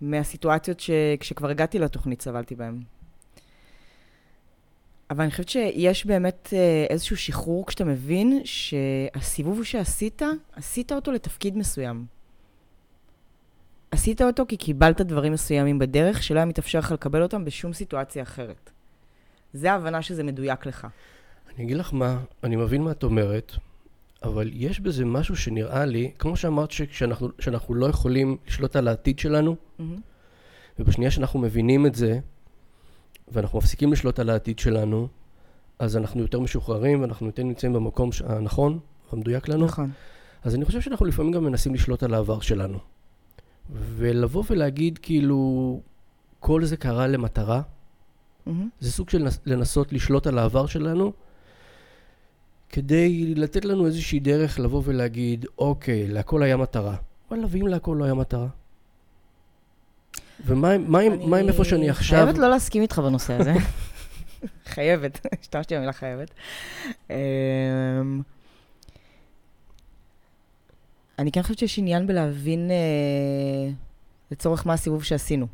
[0.00, 2.82] מהסיטואציות שכשכבר הגעתי לתוכנית סבלתי בהן.
[5.10, 10.22] אבל אני חושבת שיש באמת אה, איזשהו שחרור כשאתה מבין שהסיבוב שעשית,
[10.52, 12.06] עשית אותו לתפקיד מסוים.
[13.92, 18.22] עשית אותו כי קיבלת דברים מסוימים בדרך שלא היה מתאפשר לך לקבל אותם בשום סיטואציה
[18.22, 18.70] אחרת.
[19.52, 20.86] זה ההבנה שזה מדויק לך.
[21.56, 23.52] אני אגיד לך מה, אני מבין מה את אומרת,
[24.22, 29.18] אבל יש בזה משהו שנראה לי, כמו שאמרת שאנחנו, שאנחנו לא יכולים לשלוט על העתיד
[29.18, 29.82] שלנו, mm-hmm.
[30.78, 32.18] ובשנייה שאנחנו מבינים את זה,
[33.28, 35.08] ואנחנו מפסיקים לשלוט על העתיד שלנו,
[35.78, 38.78] אז אנחנו יותר משוחררים ואנחנו יותר נמצאים במקום הנכון,
[39.12, 39.66] המדויק לנו.
[39.66, 39.90] נכון.
[40.42, 42.78] אז אני חושב שאנחנו לפעמים גם מנסים לשלוט על העבר שלנו.
[43.70, 45.80] ולבוא ולהגיד כאילו,
[46.40, 48.50] כל זה קרה למטרה, mm-hmm.
[48.80, 51.12] זה סוג של לנסות לשלוט על העבר שלנו,
[52.68, 56.96] כדי לתת לנו איזושהי דרך לבוא ולהגיד, אוקיי, להכל היה מטרה.
[57.30, 58.46] וואלה, ואם להכל לא היה מטרה?
[60.46, 62.18] ומה עם איפה שאני עכשיו...
[62.18, 63.54] חייבת לא להסכים איתך בנושא הזה.
[64.74, 66.30] חייבת, השתמשתי במילה חייבת.
[71.18, 73.72] אני כן חושבת שיש עניין בלהבין אה,
[74.30, 75.46] לצורך מה הסיבוב שעשינו.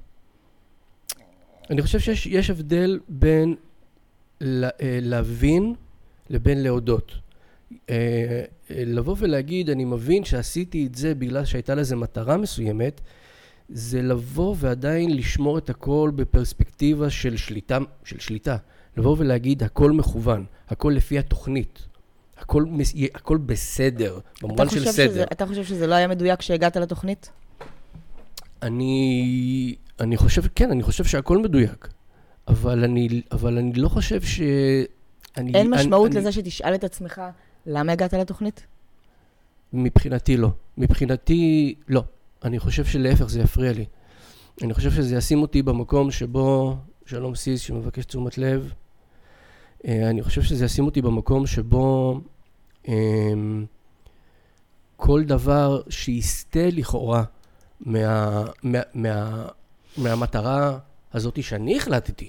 [1.70, 3.54] אני חושב שיש הבדל בין
[4.40, 5.74] לה, אה, להבין
[6.30, 7.12] לבין להודות.
[7.90, 13.00] אה, לבוא ולהגיד, אני מבין שעשיתי את זה בגלל שהייתה לזה מטרה מסוימת,
[13.68, 18.56] זה לבוא ועדיין לשמור את הכל בפרספקטיבה של שליטה, של שליטה.
[18.96, 21.87] לבוא ולהגיד, הכל מכוון, הכל לפי התוכנית.
[22.38, 22.64] הכל,
[23.14, 25.10] הכל בסדר, במובן של סדר.
[25.10, 27.30] שזה, אתה חושב שזה לא היה מדויק כשהגעת לתוכנית?
[28.62, 31.88] אני, אני חושב, כן, אני חושב שהכל מדויק.
[32.48, 34.40] אבל אני, אבל אני לא חושב ש...
[35.36, 37.22] אני, אין משמעות אני, לזה שתשאל את עצמך,
[37.66, 38.66] למה הגעת לתוכנית?
[39.72, 40.50] מבחינתי לא.
[40.78, 42.02] מבחינתי, לא.
[42.44, 43.84] אני חושב שלהפך, זה יפריע לי.
[44.62, 48.72] אני חושב שזה ישים אותי במקום שבו, שלום סיס שמבקש תשומת לב,
[49.86, 52.20] אני חושב שזה ישים אותי במקום שבו
[52.88, 53.64] אמ,
[54.96, 57.24] כל דבר שיסטה לכאורה
[57.80, 59.46] מה, מה, מה,
[59.96, 60.78] מהמטרה
[61.14, 62.28] הזאת שאני החלטתי,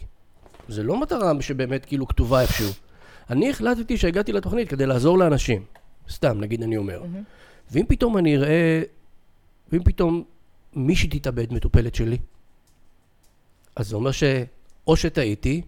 [0.67, 2.71] זה לא מטרה שבאמת כאילו כתובה איפשהו.
[3.29, 5.63] אני החלטתי שהגעתי לתוכנית כדי לעזור לאנשים.
[6.09, 7.01] סתם, נגיד אני אומר.
[7.01, 7.71] Mm-hmm.
[7.71, 8.81] ואם פתאום אני אראה,
[9.71, 10.23] ואם פתאום
[10.73, 12.17] מישהי תתאבד, מטופלת שלי,
[13.75, 15.61] אז זה אומר שאו שטעיתי,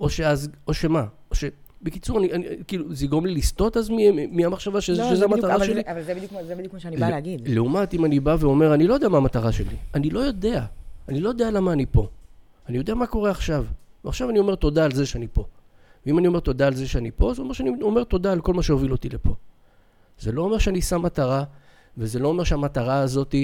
[0.00, 1.44] או שאז, או שמה, ש...
[1.82, 3.90] בקיצור, אני, אני, כאילו, זה יגרום לי לסטות אז
[4.30, 5.74] מהמחשבה שזה, לא, שזה המטרה אבל שלי?
[5.74, 7.48] זה, אבל זה בדיוק, זה בדיוק מה שאני באה להגיד.
[7.48, 9.76] לעומת אם אני בא ואומר, אני לא יודע מה המטרה שלי.
[9.94, 10.64] אני לא יודע.
[11.08, 12.06] אני לא יודע למה אני פה.
[12.68, 13.64] אני יודע מה קורה עכשיו.
[14.04, 15.44] ועכשיו אני אומר תודה על זה שאני פה.
[16.06, 18.54] ואם אני אומר תודה על זה שאני פה, זה אומר שאני אומר תודה על כל
[18.54, 19.34] מה שהוביל אותי לפה.
[20.18, 21.44] זה לא אומר שאני שם מטרה,
[21.98, 23.34] וזה לא אומר שהמטרה הזאת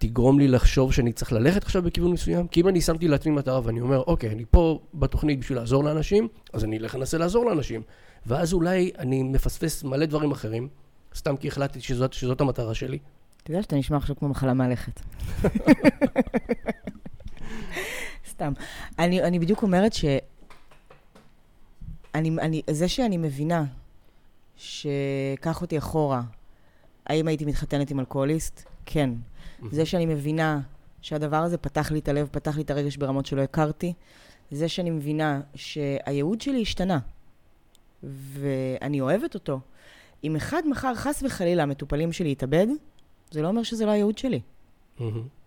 [0.00, 3.60] תגרום לי לחשוב שאני צריך ללכת עכשיו בכיוון מסוים, כי אם אני שמתי לעצמי מטרה
[3.64, 7.82] ואני אומר, אוקיי, אני פה בתוכנית בשביל לעזור לאנשים, אז אני אלך לנסה לעזור לאנשים.
[8.26, 10.68] ואז אולי אני מפספס מלא דברים אחרים,
[11.14, 12.98] סתם כי החלטתי שזאת, שזאת המטרה שלי.
[13.42, 15.00] אתה יודע שאתה נשמע עכשיו כמו מחלה מהלכת.
[18.30, 18.52] סתם.
[18.98, 20.04] אני, אני בדיוק אומרת ש...
[22.14, 23.64] אני, אני, זה שאני מבינה
[24.56, 26.22] שקח אותי אחורה,
[27.06, 28.62] האם הייתי מתחתנת עם אלכוהוליסט?
[28.86, 29.10] כן.
[29.70, 30.60] זה שאני מבינה
[31.02, 33.92] שהדבר הזה פתח לי את הלב, פתח לי את הרגש ברמות שלא הכרתי,
[34.50, 36.98] זה שאני מבינה שהייעוד שלי השתנה,
[38.02, 39.60] ואני אוהבת אותו.
[40.24, 42.66] אם אחד מחר, חס וחלילה, המטופלים שלי יתאבד,
[43.30, 44.40] זה לא אומר שזה לא הייעוד שלי.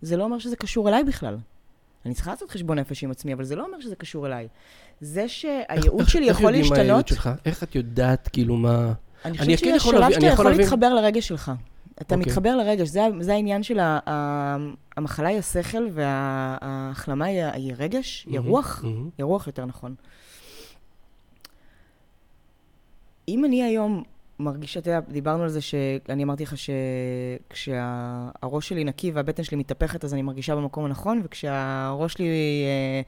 [0.02, 1.36] זה לא אומר שזה קשור אליי בכלל.
[2.06, 4.48] אני צריכה לעשות חשבון נפש עם עצמי, אבל זה לא אומר שזה קשור אליי.
[5.00, 6.70] זה שהייעוד שלי יכול להשתנות...
[6.70, 7.30] איך יודעים מה הייעוד שלך?
[7.44, 8.92] איך את יודעת כאילו מה...
[9.24, 11.52] אני חושבת שיש שלב שאתה יכול להתחבר לרגש שלך.
[12.00, 12.18] אתה okay.
[12.18, 12.32] אוקיי.
[12.32, 14.56] מתחבר לרגש, זה, זה העניין של ה, ה,
[14.96, 19.10] המחלה היא השכל וההחלמה היא, היא רגש, mm-hmm, היא רוח, mm-hmm.
[19.18, 19.94] היא רוח יותר נכון.
[23.28, 24.02] אם אני היום
[24.38, 26.54] מרגישה, אתה יודע, דיברנו על זה שאני אמרתי לך
[27.48, 33.00] שכשהראש שלי נקי והבטן שלי מתהפכת, אז אני מרגישה במקום הנכון, וכשהראש שלי, אה,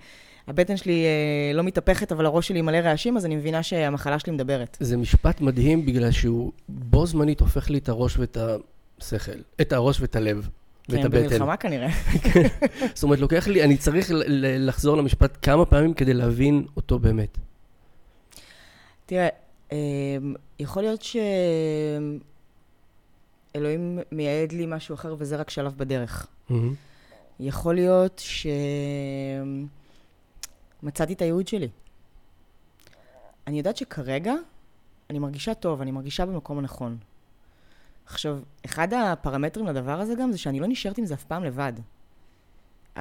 [0.49, 4.33] הבטן שלי אה, לא מתהפכת, אבל הראש שלי מלא רעשים, אז אני מבינה שהמחלה שלי
[4.33, 4.77] מדברת.
[4.81, 8.37] זה משפט מדהים, בגלל שהוא בו זמנית הופך לי את הראש ואת
[9.01, 10.49] השכל, את הראש ואת הלב.
[10.89, 11.23] ואת הבטן.
[11.23, 11.89] כן, במלחמה כנראה.
[12.95, 17.39] זאת אומרת, לוקח לי, אני צריך לחזור למשפט כמה פעמים כדי להבין אותו באמת.
[19.07, 19.29] תראה,
[19.73, 21.05] אמ, יכול להיות
[23.55, 26.27] שאלוהים מייעד לי משהו אחר וזה רק שלב בדרך.
[27.41, 28.23] יכול להיות
[30.83, 31.69] שמצאתי את הייעוד שלי.
[33.47, 34.35] אני יודעת שכרגע
[35.11, 36.99] אני מרגישה טוב, אני מרגישה במקום הנכון.
[38.07, 41.73] עכשיו, אחד הפרמטרים לדבר הזה גם זה שאני לא נשארת עם זה אף פעם לבד.
[42.97, 43.01] Mm.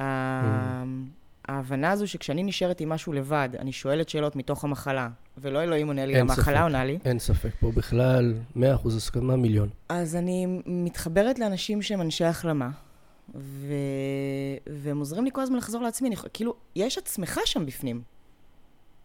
[1.48, 6.06] ההבנה הזו שכשאני נשארת עם משהו לבד, אני שואלת שאלות מתוך המחלה, ולא אלוהים עונה
[6.06, 6.98] לי, המחלה עונה לי.
[7.04, 8.60] אין ספק, פה בכלל 100%
[8.96, 9.68] הסכמה מיליון.
[9.88, 12.70] אז אני מתחברת לאנשים שהם אנשי החלמה,
[13.34, 13.74] ו...
[14.66, 16.08] והם עוזרים לי כל הזמן לחזור לעצמי.
[16.08, 16.16] אני...
[16.32, 18.02] כאילו, יש עצמך שם בפנים.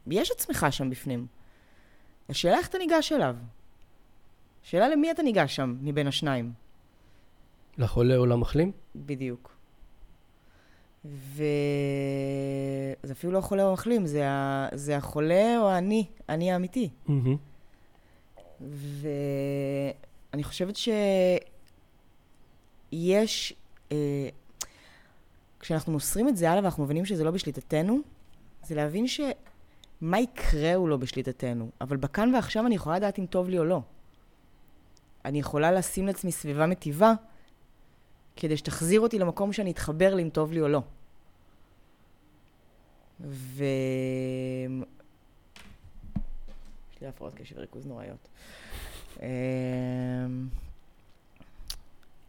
[0.07, 1.27] יש עצמך שם בפנים.
[2.29, 3.35] השאלה איך אתה ניגש אליו.
[4.63, 6.51] שאלה למי אתה ניגש שם מבין השניים.
[7.77, 8.71] לחולה או למחלים?
[8.95, 9.51] בדיוק.
[11.05, 11.43] וזה
[13.11, 14.67] אפילו לא חולה או מחלים, זה, ה...
[14.73, 16.89] זה החולה או אני, אני האמיתי.
[17.07, 17.11] Mm-hmm.
[20.31, 20.75] ואני חושבת
[22.91, 23.53] שיש,
[23.91, 24.29] אה,
[25.59, 27.99] כשאנחנו מוסרים את זה הלאה ואנחנו מבינים שזה לא בשליטתנו,
[28.63, 33.49] זה להבין שמה יקרה הוא לא בשליטתנו, אבל בכאן ועכשיו אני יכולה לדעת אם טוב
[33.49, 33.81] לי או לא.
[35.25, 37.13] אני יכולה לשים לעצמי סביבה מטיבה,
[38.35, 40.81] כדי שתחזיר אותי למקום שאני אתחבר לי אם טוב לי או לא.
[43.21, 43.63] ו...
[46.93, 48.27] יש לי הפרעות קשב וריכוז נוראיות.
[49.21, 49.27] אמ,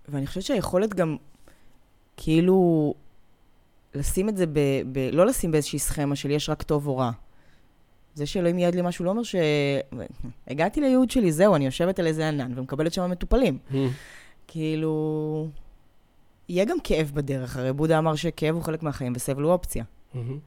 [0.08, 1.16] ואני חושבת שהיכולת גם,
[2.16, 2.94] כאילו,
[3.94, 4.58] לשים את זה ב...
[4.92, 4.98] ב...
[5.12, 7.10] לא לשים באיזושהי סכמה של יש רק טוב או רע.
[8.14, 9.34] זה שאלוהים ייעד לי משהו לא אומר ש...
[10.48, 13.58] הגעתי לייעוד שלי, זהו, אני יושבת על איזה ענן ומקבלת שם מטופלים.
[13.70, 13.74] Mm.
[14.46, 15.48] כאילו...
[16.48, 19.84] יהיה גם כאב בדרך, הרי בודה אמר שכאב הוא חלק מהחיים וסבל הוא אופציה.
[20.14, 20.38] מהמם.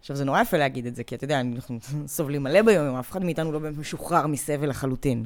[0.00, 3.10] עכשיו, זה נורא יפה להגיד את זה, כי אתה יודע, אנחנו סובלים מלא ביום, אף
[3.10, 5.24] אחד מאיתנו לא באמת משוחרר מסבל לחלוטין.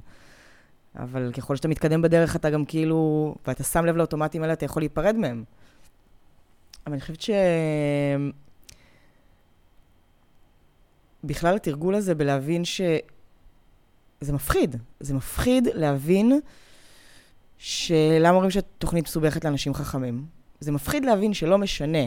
[0.98, 4.82] אבל ככל שאתה מתקדם בדרך, אתה גם כאילו, ואתה שם לב לאוטומטים האלה, אתה יכול
[4.82, 5.44] להיפרד מהם.
[6.86, 7.30] אבל אני חושבת ש...
[11.26, 12.80] בכלל התרגול הזה בלהבין ש...
[14.20, 14.76] זה מפחיד.
[15.00, 16.40] זה מפחיד להבין
[17.58, 20.26] שלמה אומרים שהתוכנית מסובכת לאנשים חכמים.
[20.60, 22.06] זה מפחיד להבין שלא משנה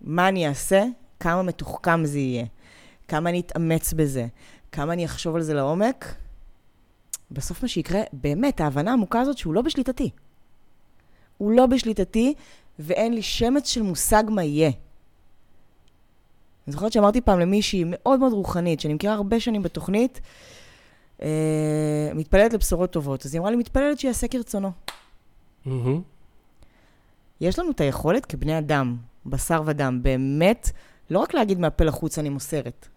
[0.00, 0.84] מה אני אעשה,
[1.20, 2.44] כמה מתוחכם זה יהיה,
[3.08, 4.26] כמה אני אתאמץ בזה,
[4.72, 6.14] כמה אני אחשוב על זה לעומק,
[7.30, 10.10] בסוף מה שיקרה, באמת, ההבנה העמוקה הזאת שהוא לא בשליטתי.
[11.38, 12.34] הוא לא בשליטתי,
[12.78, 14.70] ואין לי שמץ של מושג מה יהיה.
[16.66, 20.20] אני זוכרת שאמרתי פעם למישהי מאוד מאוד רוחנית, שאני מכירה הרבה שנים בתוכנית,
[21.22, 23.26] אה, מתפללת לבשורות טובות.
[23.26, 24.70] אז היא אמרה לי, מתפללת שיעשה כרצונו.
[25.66, 26.00] מהמם.
[27.40, 28.96] יש לנו את היכולת כבני אדם,
[29.26, 30.70] בשר ודם, באמת,
[31.10, 32.88] לא רק להגיד מהפה לחוץ אני מוסרת,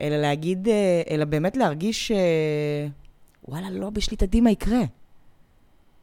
[0.00, 2.86] אלא להגיד, אה, אלא באמת להרגיש, אה,
[3.48, 4.82] וואלה, לא בשליטתי מה יקרה.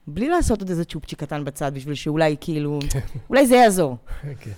[0.08, 2.80] בלי לעשות עוד איזה צ'ופצ'יק קטן בצד, בשביל שאולי כאילו,
[3.30, 3.98] אולי זה יעזור.
[4.42, 4.52] כן.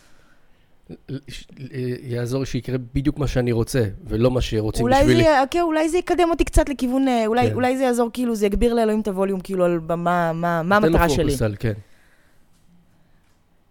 [2.03, 5.23] יעזור שיקרה בדיוק מה שאני רוצה, ולא מה שרוצים אולי זה, בשבילי.
[5.23, 7.53] י- כן, אולי זה יקדם אותי קצת לכיוון, אה, אולי, כן.
[7.55, 9.95] אולי זה יעזור, כאילו, זה יגביר לאלוהים את הווליום, כאילו, על מה,
[10.33, 11.25] מה, מה תן לו המטרה שלי.
[11.25, 11.73] פוקוס על, כן.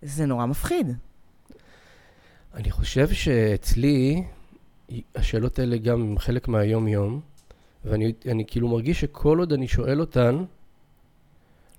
[0.02, 0.92] זה נורא מפחיד.
[2.54, 4.22] אני חושב שאצלי,
[5.14, 7.20] השאלות האלה גם הם חלק מהיום-יום,
[7.84, 10.44] ואני אני כאילו מרגיש שכל עוד אני שואל אותן,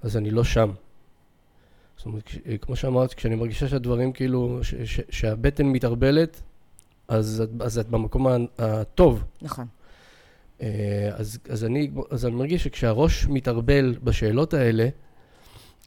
[0.01, 0.69] אז אני לא שם.
[2.03, 6.41] זאת אומרת, כש- כמו שאמרת, כשאני מרגישה שהדברים כאילו, ש, ש, שהבטן מתערבלת,
[7.07, 9.23] אז, את- אז את במקום הטוב.
[9.41, 9.65] נכון.
[10.61, 14.87] אה, אז, אז, אני, אז אני מרגיש שכשהראש מתערבל בשאלות האלה,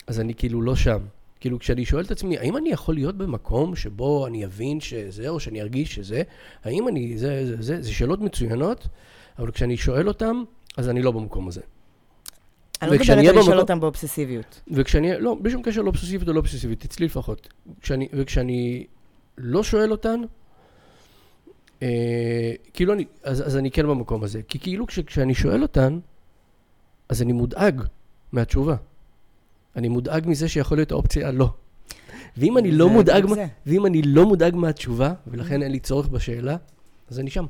[0.06, 0.98] אז אני כאילו לא שם.
[1.40, 5.40] כאילו, כשאני שואל את עצמי, האם אני יכול להיות במקום שבו אני אבין שזה, או
[5.40, 6.22] שאני ארגיש שזה,
[6.64, 8.88] האם אני, זה, זה, זה, זה שאלות מצוינות,
[9.38, 10.36] אבל כשאני שואל אותן,
[10.76, 11.60] אז אני לא במקום הזה.
[12.82, 14.60] אני לא מדברת על לשאול אותם באובססיביות.
[14.70, 17.48] וכשאני, לא, בלי שום קשר לאובססיבית או לא אובססיבית, אצלי לפחות.
[17.80, 18.86] כשאני, וכשאני
[19.38, 20.20] לא שואל אותן,
[21.82, 24.40] אה, כאילו אני, אז, אז אני כן במקום הזה.
[24.48, 25.98] כי כאילו כש, כשאני שואל אותן,
[27.08, 27.82] אז אני מודאג
[28.32, 28.76] מהתשובה.
[29.76, 31.48] אני מודאג מזה שיכול להיות האופציה הלא.
[32.36, 33.34] ואם אני לא מודאג, מה-.
[33.66, 36.56] ואם אני לא מודאג מהתשובה, ולכן אין לי צורך בשאלה,
[37.10, 37.46] אז אני שם.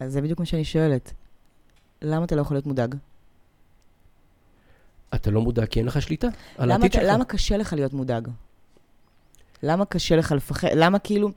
[0.00, 1.12] אז זה בדיוק מה שאני שואלת.
[2.02, 2.94] למה אתה לא יכול להיות מודאג?
[5.14, 6.26] אתה לא מודאג כי אין לך שליטה
[6.58, 7.04] על למה, העתיד שלך.
[7.06, 8.28] למה קשה לך להיות מודאג?
[9.62, 10.68] למה קשה לך לפחד?
[10.74, 11.30] למה כאילו...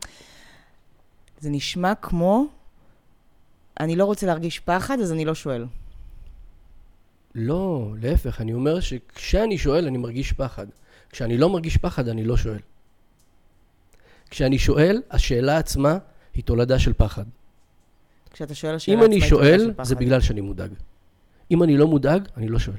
[1.39, 2.45] זה נשמע כמו,
[3.79, 5.65] אני לא רוצה להרגיש פחד, אז אני לא שואל.
[7.35, 10.65] לא, להפך, אני אומר שכשאני שואל, אני מרגיש פחד.
[11.09, 12.59] כשאני לא מרגיש פחד, אני לא שואל.
[14.29, 15.97] כשאני שואל, השאלה עצמה
[16.33, 17.23] היא תולדה של פחד.
[18.31, 20.05] כשאתה שואל השאלה אם אני עצמה היא תולדה שואל, של זה פחד.
[20.05, 20.71] בגלל שאני מודאג.
[21.51, 22.77] אם אני לא מודאג, אני לא שואל.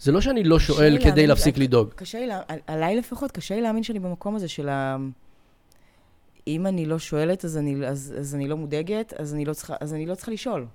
[0.00, 1.88] זה לא שאני לא שואל כדי להפסיק לדאוג.
[1.94, 2.32] קשה לי,
[2.66, 4.96] עליי לפחות, קשה לי להאמין שאני במקום הזה של ה...
[6.46, 9.74] אם אני לא שואלת, אז אני, אז, אז אני לא מודאגת, אז אני לא, צריכה,
[9.80, 10.66] אז אני לא צריכה לשאול.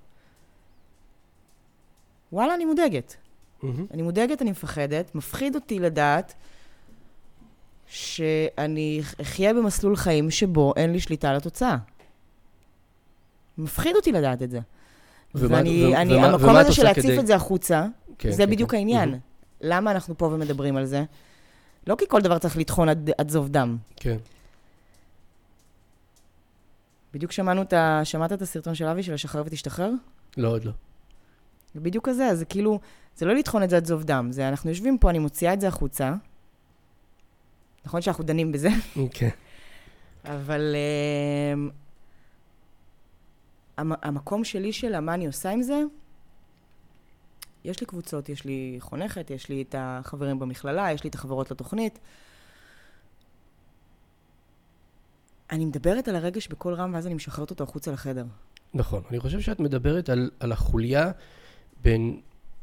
[2.32, 3.16] וואלה, אני מודאגת.
[3.62, 3.86] מהמם.
[3.94, 6.34] אני מודאגת, אני מפחדת, מפחיד אותי לדעת
[7.86, 11.76] שאני אחיה במסלול חיים שבו אין לי שליטה על התוצאה.
[13.58, 14.60] מפחיד אותי לדעת את זה.
[15.34, 17.86] ומה- ואני, ו- אני, ומה- המקום ומה הזה של להציף כדי- את זה החוצה,
[18.18, 18.76] כן, זה כן, בדיוק כן.
[18.76, 19.08] העניין.
[19.08, 19.20] מהמם.
[19.60, 21.04] למה אנחנו פה ומדברים על זה?
[21.86, 23.76] לא כי כל דבר צריך לטחון עד, עד זוב דם.
[23.96, 24.16] כן.
[27.14, 28.00] בדיוק שמענו את ה...
[28.04, 29.90] שמעת את הסרטון של אבי של השחרר ותשתחרר?
[30.36, 30.72] לא, עוד לא.
[31.74, 32.80] זה בדיוק כזה, זה כאילו,
[33.16, 35.60] זה לא לטחון את זה עד זוב דם, זה אנחנו יושבים פה, אני מוציאה את
[35.60, 36.14] זה החוצה.
[37.86, 38.68] נכון שאנחנו דנים בזה,
[39.10, 39.28] כן.
[40.24, 40.74] אבל
[41.54, 41.70] um,
[43.76, 45.82] המ- המקום שלי של מה אני עושה עם זה,
[47.66, 51.50] יש לי קבוצות, יש לי חונכת, יש לי את החברים במכללה, יש לי את החברות
[51.50, 51.98] לתוכנית.
[55.50, 58.24] אני מדברת על הרגש בקול רם, ואז אני משחררת אותו החוצה לחדר.
[58.74, 59.02] נכון.
[59.10, 61.10] אני חושב שאת מדברת על, על החוליה
[61.82, 62.20] בין,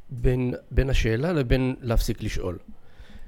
[0.09, 2.57] בין, בין השאלה לבין להפסיק לשאול.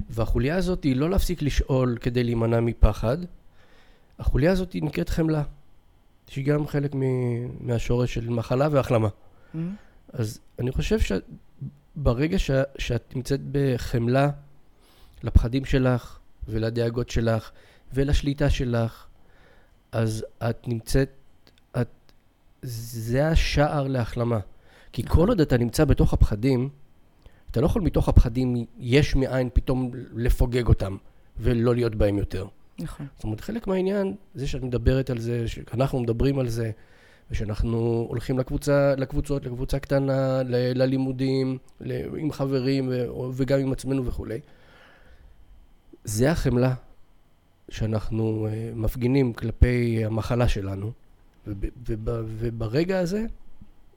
[0.09, 3.17] והחוליה הזאת היא לא להפסיק לשאול כדי להימנע מפחד,
[4.19, 5.43] החוליה הזאת היא נקראת חמלה,
[6.27, 9.07] שהיא גם חלק מ- מהשורש של מחלה והחלמה.
[9.07, 9.57] Mm-hmm.
[10.15, 14.29] אז אני חושב שברגע ש, שאת נמצאת בחמלה
[15.23, 17.51] לפחדים שלך ולדאגות שלך
[17.93, 19.07] ולשליטה שלך,
[19.91, 21.09] אז את נמצאת
[22.65, 24.39] זה השער להחלמה.
[24.93, 26.69] כי כל עוד אתה נמצא בתוך הפחדים,
[27.51, 30.97] אתה לא יכול מתוך הפחדים יש מאין פתאום לפוגג אותם
[31.37, 32.47] ולא להיות בהם יותר.
[32.79, 33.07] נכון.
[33.15, 36.71] זאת אומרת, חלק מהעניין, זה שאת מדברת על זה, שאנחנו מדברים על זה,
[37.31, 44.05] ושאנחנו הולכים לקבוצה, לקבוצות, לקבוצה קטנה, ל- ללימודים, ל- עם חברים ו- וגם עם עצמנו
[44.05, 44.39] וכולי.
[46.03, 46.73] זה החמלה
[47.69, 50.91] שאנחנו uh, מפגינים כלפי המחלה שלנו,
[51.47, 53.25] וב- וב- וברגע הזה,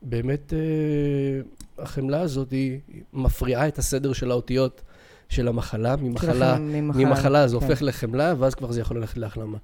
[0.03, 2.81] באמת uh, החמלה הזאת היא
[3.12, 4.83] מפריעה את הסדר של האותיות
[5.29, 7.64] של המחלה, ממחלה, ממחלה, ממחלה זה כן.
[7.64, 9.59] הופך לחמלה, ואז כבר זה יכול ללכת להחלמה.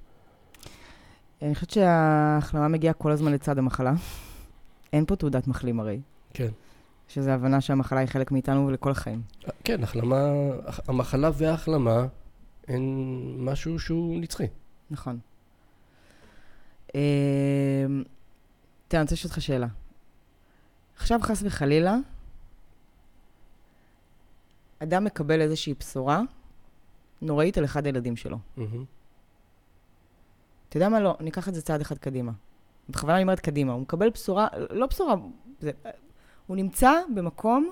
[1.41, 3.93] אני חושבת שההחלמה מגיעה כל הזמן לצד המחלה.
[4.93, 5.99] אין פה תעודת מחלים הרי.
[6.33, 6.49] כן.
[7.07, 9.21] שזו הבנה שהמחלה היא חלק מאיתנו ולכל החיים.
[9.63, 10.27] כן, החלמה,
[10.87, 12.05] המחלה וההחלמה
[12.67, 12.81] הן
[13.37, 14.47] משהו שהוא נצחי.
[14.91, 15.19] נכון.
[16.95, 17.01] אה,
[18.87, 19.67] תראה, אני רוצה לשאול אותך שאלה.
[20.97, 21.95] עכשיו, חס וחלילה,
[24.79, 26.21] אדם מקבל איזושהי בשורה
[27.21, 28.37] נוראית על אחד הילדים שלו.
[28.57, 28.85] מהמם.
[30.75, 30.99] אתה יודע מה?
[30.99, 32.31] לא, ניקח את זה צעד אחד קדימה.
[32.89, 33.73] בכוונה אני אומרת קדימה.
[33.73, 35.15] הוא מקבל בשורה, לא בשורה,
[35.59, 35.71] זה,
[36.47, 37.71] הוא נמצא במקום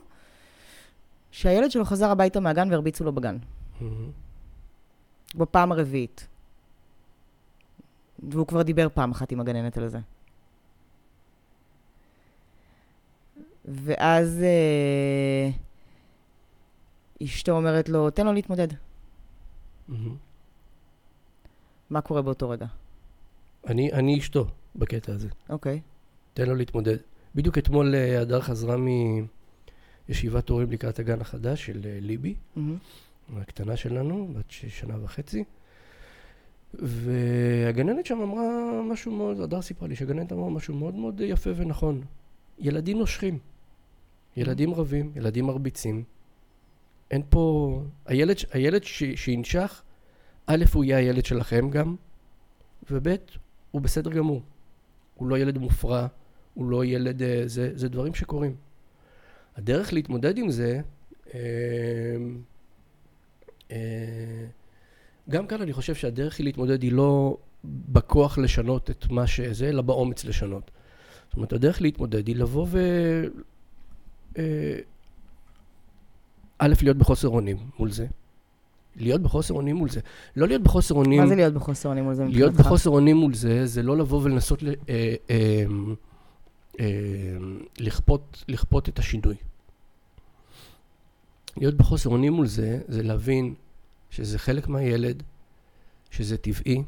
[1.32, 3.38] שהילד שלו חזר הביתה מהגן והרביצו לו בגן.
[3.82, 4.12] מהמם.
[5.36, 6.28] בפעם הרביעית.
[8.30, 10.00] והוא כבר דיבר פעם אחת עם הגננת על זה.
[13.66, 15.50] ואז אה,
[17.24, 18.68] אשתו אומרת לו, תן לו להתמודד.
[19.88, 20.16] מהמם.
[21.90, 22.66] מה קורה באותו רגע?
[23.68, 24.46] אני, אני אשתו
[24.76, 25.28] בקטע הזה.
[25.50, 25.82] אוקיי.
[26.34, 26.98] תן לו להתמודד.
[27.36, 28.76] בדיוק אתמול אה, הדר חזרה
[30.10, 32.78] מישיבת הורים לקראת הגן החדש של אה, ליבי, מהמם.
[33.36, 35.44] הקטנה שלנו, בת שנה וחצי.
[36.74, 38.44] והגננת שם אמרה
[38.92, 42.02] משהו מאוד, הדר סיפרה לי שהגננת אמרה משהו מאוד מאוד יפה ונכון.
[42.60, 43.40] ילדים נושכים,
[44.38, 46.04] ילדים רבים, ילדים מרביצים.
[47.12, 47.82] אין פה...
[48.06, 49.82] הילד, הילד ש, שינשך,
[50.48, 51.96] א', הוא יהיה הילד שלכם גם,
[52.92, 53.08] וב',
[53.74, 54.42] הוא בסדר גמור.
[55.16, 56.08] הוא לא ילד מופרע,
[56.54, 57.22] הוא לא ילד...
[57.22, 58.56] אה, זה, זה דברים שקורים.
[59.56, 60.82] הדרך להתמודד עם זה,
[61.34, 61.40] אה,
[63.72, 64.46] אה,
[65.30, 69.82] גם כאן אני חושב שהדרך היא להתמודד היא לא בכוח לשנות את מה שזה, אלא
[69.82, 70.72] באומץ לשנות.
[71.28, 72.80] זאת אומרת, הדרך להתמודד היא לבוא ו...
[74.38, 74.80] אה,
[76.58, 78.08] א', להיות בחוסר אונים מול זה.
[78.96, 80.00] להיות בחוסר אונים מול זה.
[80.36, 81.22] לא להיות בחוסר אונים...
[81.22, 82.68] מה זה להיות בחוסר אונים מול זה להיות מבחינתך?
[82.68, 85.64] בחוסר אונים מול זה, זה לא לבוא ולנסות ל, אה, אה,
[86.80, 86.86] אה,
[87.80, 89.36] לכפות, לכפות את השינוי.
[91.58, 93.54] להיות בחוסר אונים מול זה, זה להבין
[94.10, 95.24] שזה חלק מהילד,
[96.12, 96.84] שזה טבעי,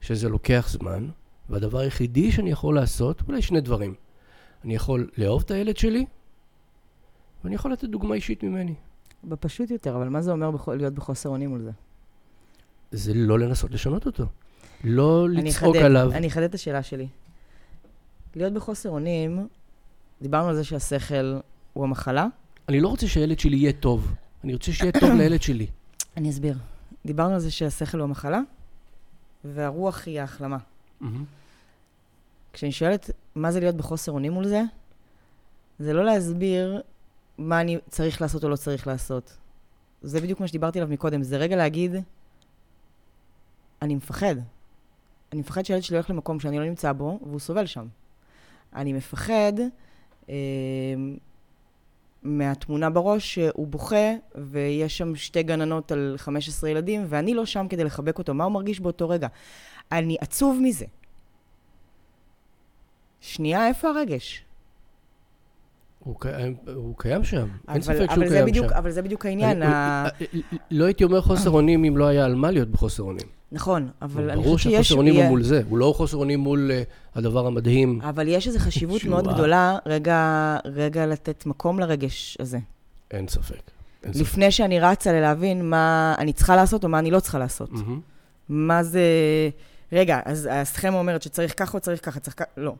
[0.00, 1.08] שזה לוקח זמן,
[1.50, 3.94] והדבר היחידי שאני יכול לעשות, אולי שני דברים.
[4.64, 6.04] אני יכול לאהוב את הילד שלי,
[7.44, 8.74] ואני יכול לתת דוגמה אישית ממני.
[9.24, 11.70] בפשוט יותר, אבל מה זה אומר בח- להיות בחוסר אונים מול זה?
[12.92, 14.24] זה לא לנסות לשנות אותו.
[14.84, 16.12] לא אני לצעוק אחדד- עליו.
[16.12, 17.08] אני אחדד את השאלה שלי.
[18.36, 19.48] להיות בחוסר אונים,
[20.22, 21.38] דיברנו על זה שהשכל
[21.72, 22.26] הוא המחלה.
[22.68, 24.14] אני לא רוצה שהילד שלי יהיה טוב.
[24.44, 25.66] אני רוצה שיהיה טוב לילד שלי.
[26.16, 26.58] אני אסביר.
[27.06, 28.40] דיברנו על זה שהשכל הוא המחלה,
[29.44, 30.58] והרוח היא ההחלמה.
[32.52, 34.62] כשאני שואלת מה זה להיות בחוסר אונים מול זה,
[35.78, 36.80] זה לא להסביר
[37.42, 39.36] מה אני צריך לעשות או לא צריך לעשות.
[40.02, 41.22] זה בדיוק מה שדיברתי עליו מקודם.
[41.22, 41.94] זה רגע להגיד,
[43.82, 44.34] אני מפחד.
[45.32, 47.86] אני מפחד שהילד שלי הולך למקום שאני לא נמצא בו, והוא סובל שם.
[48.74, 49.52] אני מפחד
[50.28, 50.34] אה,
[52.22, 57.84] מהתמונה בראש שהוא בוכה, ויש שם שתי גננות על 15 ילדים, ואני לא שם כדי
[57.84, 58.34] לחבק אותו.
[58.34, 59.28] מה הוא מרגיש באותו רגע?
[59.92, 60.86] אני עצוב מזה.
[63.20, 64.44] שנייה, איפה הרגש?
[66.04, 68.74] הוא קיים- הוא קיים שם, אין אבל- ספק אבל שהוא קיים בדיוק, שם.
[68.76, 69.62] אבל זה בדיוק העניין.
[69.62, 70.04] אני- ה...
[70.70, 73.26] לא הייתי אומר חוסר אונים אם לא היה על מה להיות בחוסר אונים.
[73.52, 74.86] נכון, אבל אני ברור חושבת שיש...
[74.88, 76.82] שחוסר אונים הוא מול זה, הוא לא חוסר אונים מול אה,
[77.14, 78.00] הדבר המדהים.
[78.02, 82.58] אבל יש איזו חשיבות מאוד גדולה, רגע, רגע לתת מקום לרגש הזה.
[83.10, 83.70] אין ספק.
[84.04, 84.20] אין ספק.
[84.22, 87.72] לפני שאני רצה ללהבין מה אני צריכה לעשות או מה אני לא צריכה לעשות.
[87.72, 88.00] מהמם.
[88.48, 89.00] מה זה...
[89.92, 92.44] רגע, אז הסכמה אומרת שצריך ככה או צריך ככה, צריך ככה...
[92.56, 92.74] לא.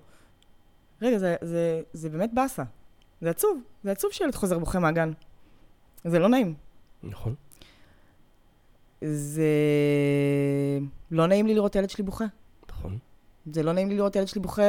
[1.02, 2.62] רגע, זה, זה, זה באמת באסה.
[3.22, 3.62] זה עצוב.
[3.84, 5.12] זה עצוב שילד חוזר בוכה מהגן.
[6.04, 6.54] זה לא נעים.
[7.02, 7.34] נכון.
[9.00, 9.48] זה...
[11.10, 12.24] לא נעים לי לראות ילד שלי בוכה.
[12.70, 12.98] נכון.
[13.52, 14.62] זה לא נעים לי לראות ילד שלי בוכה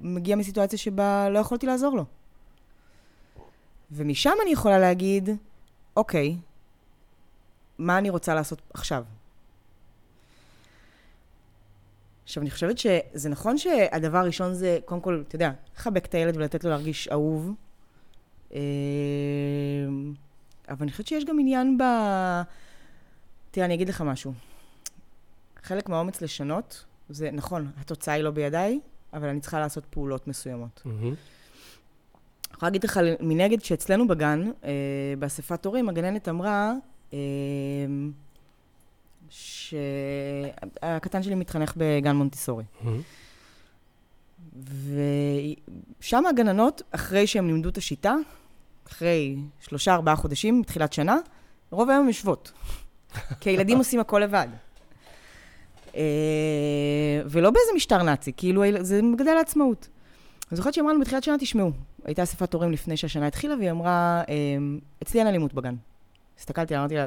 [0.00, 2.04] ומגיע מסיטואציה שבה לא יכולתי לעזור לו.
[3.90, 5.28] ומשם אני יכולה להגיד,
[5.96, 6.36] אוקיי,
[7.78, 9.04] מה אני רוצה לעשות עכשיו?
[12.24, 16.36] עכשיו, אני חושבת שזה נכון שהדבר הראשון זה, קודם כל, אתה יודע, לחבק את הילד
[16.36, 17.54] ולתת לו להרגיש אהוב.
[18.54, 18.60] אה,
[20.68, 21.82] אבל אני חושבת שיש גם עניין ב...
[23.50, 24.32] תראה, אני אגיד לך משהו.
[25.62, 28.80] חלק מהאומץ לשנות, זה נכון, התוצאה היא לא בידיי,
[29.12, 30.82] אבל אני צריכה לעשות פעולות מסוימות.
[30.84, 31.02] מהמם.
[31.02, 31.14] אני
[32.54, 34.70] יכולה להגיד לך מנגד שאצלנו בגן, אה,
[35.18, 36.72] באספת הורים, הגננת אמרה
[37.12, 37.18] אה,
[39.30, 42.64] שהקטן שלי מתחנך בגן מונטיסורי.
[42.82, 43.00] מהמם.
[46.00, 48.14] ושם הגננות, אחרי שהם לימדו את השיטה,
[48.88, 51.16] אחרי שלושה, ארבעה חודשים, מתחילת שנה,
[51.70, 52.52] רוב היום הן יושבות.
[53.40, 54.48] כי הילדים עושים הכל לבד.
[55.96, 56.02] אה,
[57.26, 59.88] ולא באיזה משטר נאצי, כאילו זה מגדל העצמאות.
[60.50, 61.70] אני זוכרת שהיא אמרה לנו בתחילת שנה, תשמעו,
[62.04, 64.34] הייתה אספת הורים לפני שהשנה התחילה, והיא אמרה, אה,
[65.02, 65.74] אצלי אין אלימות בגן.
[66.38, 67.06] הסתכלתי, אמרתי לה,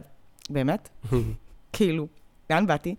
[0.50, 0.90] באמת?
[1.74, 2.08] כאילו,
[2.50, 2.96] לאן באתי?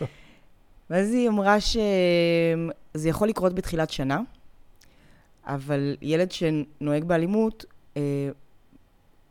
[0.90, 4.20] ואז היא אמרה שזה יכול לקרות בתחילת שנה,
[5.46, 7.64] אבל ילד שנוהג באלימות,
[7.96, 8.28] אה,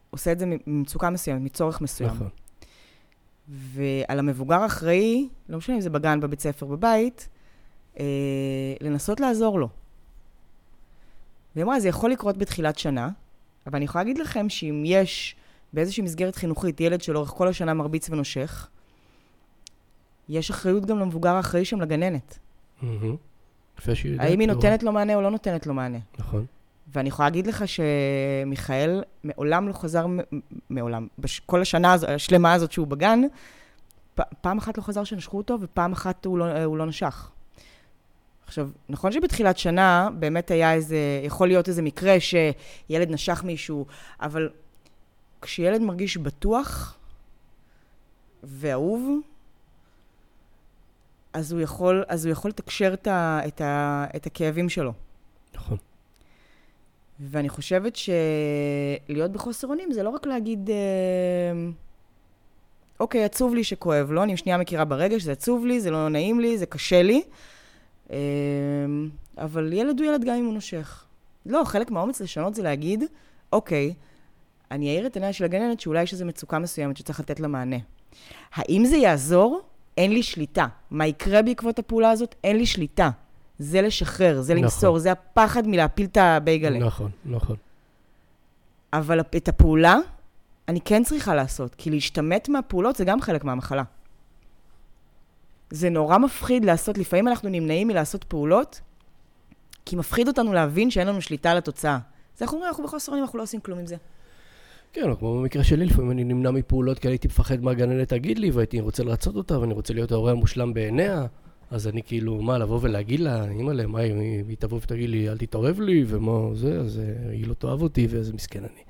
[0.09, 2.09] עושה את זה ממצוקה מסוימת, מצורך מסוים.
[2.09, 2.29] נכון.
[3.49, 7.29] ועל המבוגר האחראי, לא משנה אם זה בגן, בבית ספר, בבית,
[7.99, 8.05] אה,
[8.81, 9.69] לנסות לעזור לו.
[11.55, 13.09] והיא אמרה, זה יכול לקרות בתחילת שנה,
[13.67, 15.35] אבל אני יכולה להגיד לכם שאם יש
[15.73, 18.67] באיזושהי מסגרת חינוכית ילד שלאורך כל השנה מרביץ ונושך,
[20.29, 22.39] יש אחריות גם למבוגר האחראי שם, לגננת.
[22.81, 23.15] מהמם.
[23.79, 24.27] יפה שהיא יודעת.
[24.27, 24.53] האם היא לא.
[24.53, 25.97] נותנת לו מענה או לא נותנת לו מענה.
[26.19, 26.45] נכון.
[26.93, 30.05] ואני יכולה להגיד לך שמיכאל מעולם לא חזר,
[30.69, 33.21] מעולם, בכל השנה השלמה הזאת שהוא בגן,
[34.41, 37.29] פעם אחת לא חזר שנשכו אותו, ופעם אחת הוא לא, הוא לא נשך.
[38.45, 43.85] עכשיו, נכון שבתחילת שנה באמת היה איזה, יכול להיות איזה מקרה שילד נשך מישהו,
[44.21, 44.49] אבל
[45.41, 46.97] כשילד מרגיש בטוח
[48.43, 49.19] ואהוב,
[51.33, 54.93] אז הוא יכול, אז הוא יכול לתקשר את, ה, את, ה, את הכאבים שלו.
[55.55, 55.77] נכון.
[57.19, 60.75] ואני חושבת שלהיות בחוסר אונים זה לא רק להגיד, אה,
[62.99, 66.39] אוקיי, עצוב לי שכואב לו, אני שנייה מכירה ברגש, זה עצוב לי, זה לא נעים
[66.39, 67.23] לי, זה קשה לי,
[68.11, 68.17] אה,
[69.37, 71.03] אבל ילד הוא ילד גם אם הוא נושך.
[71.45, 73.03] לא, חלק מהאומץ לשנות זה להגיד,
[73.53, 73.93] אוקיי,
[74.71, 77.77] אני אעיר את עיניה של הגננת שאולי יש איזו מצוקה מסוימת שצריך לתת לה מענה.
[78.53, 79.61] האם זה יעזור?
[79.99, 80.67] אין לי שליטה.
[80.91, 82.35] מה יקרה בעקבות הפעולה הזאת?
[82.43, 83.09] אין לי שליטה.
[83.59, 84.63] זה לשחרר, זה נכון.
[84.63, 86.79] למסור, זה הפחד מלהפיל את הבייגלה.
[86.79, 87.55] נכון, נכון.
[88.93, 89.97] אבל את הפעולה
[90.67, 93.83] אני כן צריכה לעשות, כי להשתמט מהפעולות זה גם חלק מהמחלה.
[95.69, 98.81] זה נורא מפחיד לעשות, לפעמים אנחנו נמנעים מלעשות פעולות,
[99.85, 101.99] כי מפחיד אותנו להבין שאין לנו שליטה על התוצאה.
[102.35, 103.95] אז אנחנו אומרים, אנחנו בחוסר אונים, אנחנו לא עושים כלום עם זה.
[104.93, 108.51] כן, כמו במקרה שלי, לפעמים אני נמנע מפעולות כי הייתי מפחד מה הגננת תגיד לי,
[108.51, 111.25] והייתי רוצה לרצות אותה, ואני רוצה להיות ההורה המושלם בעיניה.
[111.71, 114.13] אז אני כאילו, מה, לבוא ולהגיד לה, אימא'לה, מה, היא,
[114.47, 118.07] היא תבוא ותגיד לי, אל תתערב לי, ומה זה, אז אה, היא לא תאהב אותי,
[118.09, 118.81] ואיזה מסכן אני.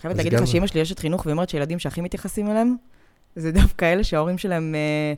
[0.00, 2.76] חייבת להגיד גם- לך שאימא שלי אשת חינוך, והיא אומרת שהילדים שהכי מתייחסים אליהם,
[3.36, 5.14] זה דווקא אלה שההורים שלהם אה,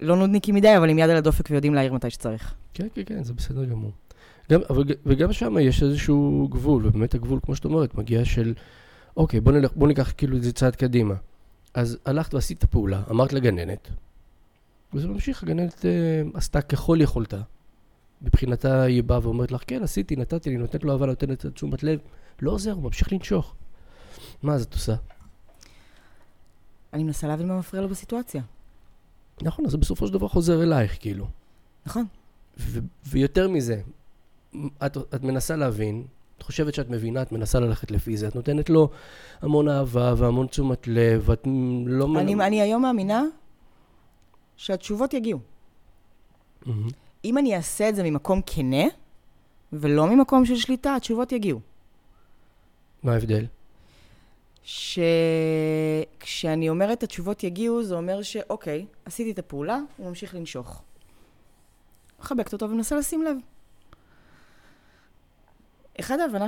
[0.00, 2.54] לא נודניקים מדי, אבל עם יד על הדופק ויודעים להעיר מתי שצריך.
[2.74, 3.90] כן, כן, כן, זה בסדר גמור.
[4.52, 8.54] גם, אבל, וגם שם יש איזשהו גבול, ובאמת הגבול, כמו שאת אומרת, מגיע של,
[9.16, 11.14] אוקיי, בוא, נלך, בוא ניקח כאילו איזה צעד קדימה.
[11.74, 13.88] אז הלכת ועשית את הפעולה, אמרת לגננת,
[14.94, 17.40] וזה ממשיך, הגננת אה, עשתה ככל יכולתה.
[18.22, 22.00] מבחינתה היא באה ואומרת לך, כן, עשיתי, נתתי לי, נותנת לו אהבה, נותנת תשומת לב.
[22.42, 23.54] לא עוזר, הוא ממשיך לנשוך.
[24.42, 24.94] מה אז את עושה?
[26.92, 28.42] אני מנסה להבין מה מפריע לו בסיטואציה.
[29.42, 31.26] נכון, אז זה בסופו של דבר חוזר אלייך, כאילו.
[31.86, 32.04] נכון.
[32.58, 33.80] ו- ויותר מזה,
[34.86, 36.06] את, את מנסה להבין,
[36.40, 38.90] את חושבת שאת מבינה, את מנסה ללכת לפי זה, את נותנת לו
[39.42, 41.46] המון אהבה והמון תשומת לב, ואת
[41.86, 42.08] לא...
[42.08, 43.24] מנ- אני, אני היום מאמינה
[44.56, 45.38] שהתשובות יגיעו.
[46.66, 46.88] מהמם.
[47.24, 48.84] אם אני אעשה את זה ממקום כנה,
[49.72, 51.60] ולא ממקום של שליטה, התשובות יגיעו.
[53.02, 53.46] מה ההבדל?
[54.62, 60.82] שכשאני אומרת התשובות יגיעו, זה אומר שאוקיי, עשיתי את הפעולה, הוא ממשיך לנשוך.
[62.20, 63.36] מחבקת אותו ומנסה לשים לב.
[66.00, 66.46] אחד ההבנה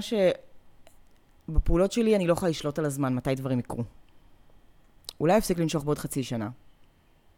[1.49, 3.85] שבפעולות שלי אני לא יכולה לשלוט על הזמן, מתי דברים יקרו.
[5.21, 6.49] אולי יפסיק לנשוך בעוד חצי שנה.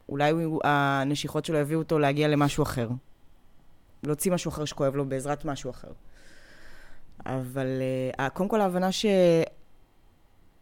[0.09, 0.33] אולי
[0.65, 2.89] הנשיכות שלו יביאו אותו להגיע למשהו אחר.
[4.03, 5.89] להוציא משהו אחר שכואב לו בעזרת משהו אחר.
[7.27, 7.67] אבל
[8.17, 9.07] uh, קודם כל ההבנה ש...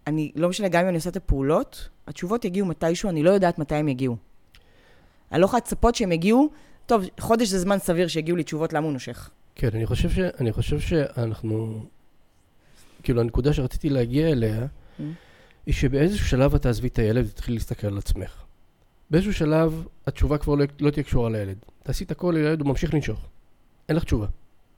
[0.06, 3.58] אני, לא משנה, גם אם אני עושה את הפעולות, התשובות יגיעו מתישהו, אני לא יודעת
[3.58, 4.16] מתי הם יגיעו.
[5.32, 6.50] אני לא יכולה לצפות שהם יגיעו,
[6.86, 9.30] טוב, חודש זה זמן סביר שיגיעו לי תשובות למה הוא נושך.
[9.54, 10.18] כן, אני חושב, ש...
[10.18, 11.86] אני חושב שאנחנו...
[13.02, 14.66] כאילו, הנקודה שרציתי להגיע אליה,
[14.98, 15.02] Mm.
[15.66, 18.42] היא שבאיזשהו שלב את תעזבי את הילד ותתחילי להסתכל על עצמך.
[19.10, 21.56] באיזשהו שלב התשובה כבר לא, לא תהיה קשורה לילד.
[21.82, 23.26] תעשי את הכל לילד, הוא ממשיך לנשוך.
[23.88, 24.26] אין לך תשובה.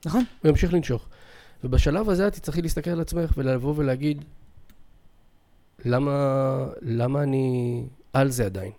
[0.05, 0.23] נכון.
[0.41, 1.07] הוא ימשיך לנשוך.
[1.63, 4.25] ובשלב הזה את תצטרכי להסתכל על עצמך ולבוא ולהגיד,
[5.85, 8.71] למה, למה אני על זה עדיין?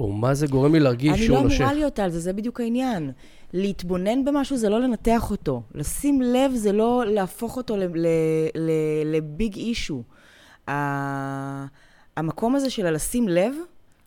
[0.00, 1.60] או מה זה גורם לי להרגיש אני שהוא לא נושך?
[1.60, 3.10] אמורה להיות על זה, זה בדיוק העניין.
[3.52, 5.62] להתבונן במשהו זה לא לנתח אותו.
[5.74, 7.76] לשים לב זה לא להפוך אותו
[9.04, 10.02] לביג אישו.
[12.16, 13.54] המקום הזה של הלשים לב,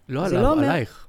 [0.09, 1.07] לא עליו, לא עלייך.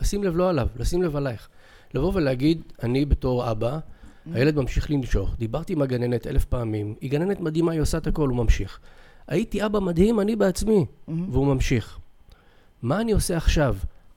[0.00, 1.48] לשים לב לא עליו, לשים לב עלייך.
[1.94, 4.36] לבוא ולהגיד, אני בתור אבא, Mm-hmm.
[4.36, 8.28] הילד ממשיך לנשוך, דיברתי עם הגננת אלף פעמים, היא גננת מדהימה, היא עושה את הכל,
[8.28, 8.78] הוא ממשיך.
[9.28, 11.12] הייתי אבא מדהים, אני בעצמי, Mm-hmm.
[11.30, 11.98] והוא ממשיך.
[12.82, 13.76] מה אני עושה עכשיו?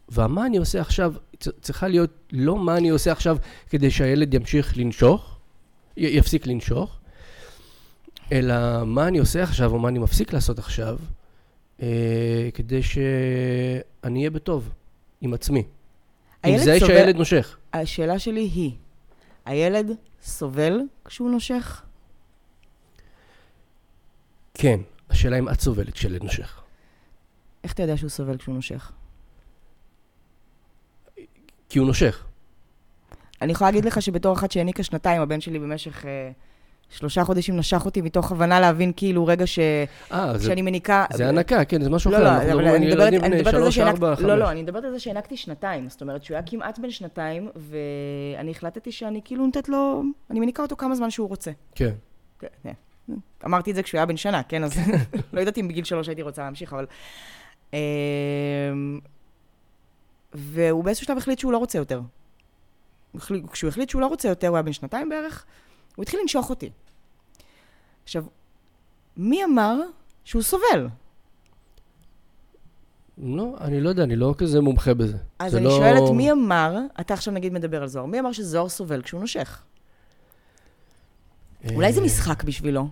[0.10, 1.14] והמה אני עושה עכשיו
[1.62, 3.38] צריכה להיות לא מה אני עושה עכשיו
[3.70, 5.38] כדי שהילד ימשיך לנשוך,
[5.98, 6.98] יפסיק לנשוך,
[8.32, 8.56] אלא
[8.86, 10.98] מה אני עושה עכשיו או מה אני מפסיק לעשות עכשיו,
[11.82, 11.88] אה,
[12.54, 14.70] כדי שאני אהיה בטוב
[15.22, 15.64] עם עצמי.
[16.46, 17.58] עם זה סובל- שהילד נושך.
[17.74, 18.72] השאלה שלי היא,
[19.46, 19.92] הילד
[20.24, 21.82] סובל כשהוא נושך?
[24.54, 26.62] כן, השאלה אם את סובלת כשילד נושך.
[27.66, 28.92] איך אתה יודע שהוא סובל כשהוא נושך?
[31.70, 32.24] כי הוא נושך.
[33.42, 36.32] אני יכולה להגיד לך שבתור אחת שהעניקה שנתיים, הבן שלי במשך אה,
[36.90, 39.60] שלושה חודשים נשך אותי מתוך הבנה להבין כאילו רגע ש...
[40.12, 41.06] אה, זה, כשאני מניקה...
[41.14, 42.24] זה הנקה, כן, זה משהו לא, אחר.
[42.24, 44.00] לא, אבל על אני מדברת, אני בני מדברת על זה שהענק...
[44.20, 45.90] לא, לא, אני מדברת על זה שהענקתי שנתיים.
[45.90, 50.04] זאת אומרת, שהוא היה כמעט בן שנתיים, ואני החלטתי שאני כאילו נותנת לו...
[50.32, 51.52] אני מניקה אותו כמה זמן שהוא רוצה.
[51.76, 51.94] כן.
[52.40, 52.74] כן, כן.
[53.46, 54.64] אמרתי את זה כשהוא היה בן שנה, כן?
[54.64, 54.78] אז
[55.34, 56.86] לא יודעת אם בגיל שלוש הייתי רוצה להמשיך, אבל...
[57.74, 59.00] אמ,
[60.34, 62.02] והוא באיזשהו שלב החליט שהוא לא רוצה יותר.
[63.52, 65.46] כשהוא החליט שהוא לא רוצה יותר, הוא היה בן שנתיים בערך,
[65.96, 66.70] הוא התחיל לנשוך אותי.
[68.04, 68.26] עכשיו,
[69.18, 69.76] מי אמר
[70.24, 70.88] שהוא סובל?
[73.18, 75.18] לא, אני לא יודע, אני לא כזה מומחה בזה.
[75.40, 75.72] אז אני לא...
[75.72, 79.64] שואלת, מי אמר, אתה עכשיו נגיד מדבר על זוהר, מי אמר שזוהר סובל כשהוא נושך?
[81.74, 82.88] אולי זה אה, משחק בשבילו.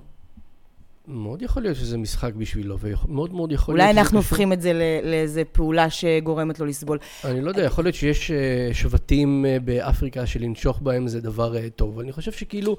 [1.07, 4.61] מאוד יכול להיות שזה משחק בשבילו, ומאוד מאוד יכול אולי להיות שזה אנחנו הופכים את
[4.61, 4.79] זה לא-
[5.09, 6.97] לאיזה פעולה שגורמת לו לסבול.
[7.25, 11.69] אני לא יודע, יכול להיות שיש אה, שבטים אה, באפריקה שלנשוך בהם זה דבר אה,
[11.69, 11.99] טוב.
[11.99, 12.77] אני חושב שכאילו,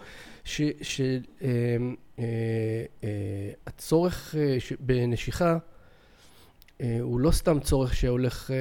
[3.66, 5.56] שהצורך אה, בנשיכה
[6.80, 8.56] אה, הוא לא סתם צורך שהולך אה,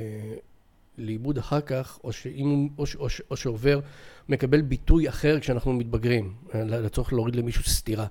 [0.00, 0.34] אה,
[0.98, 3.80] לאיבוד אחר כך, או, שאם, או, ש- או, ש- או שעובר,
[4.28, 8.06] מקבל ביטוי אחר כשאנחנו מתבגרים, אה, לצורך להוריד למישהו סטירה.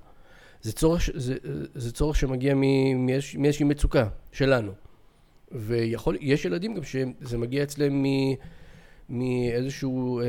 [0.66, 1.34] זה צורך, זה,
[1.74, 2.54] זה צורך שמגיע
[3.38, 4.72] מאיזושהי מצוקה שלנו.
[5.52, 8.06] ויכול, יש ילדים גם שזה מגיע אצלם מ,
[9.08, 10.24] מאיזשהו אה,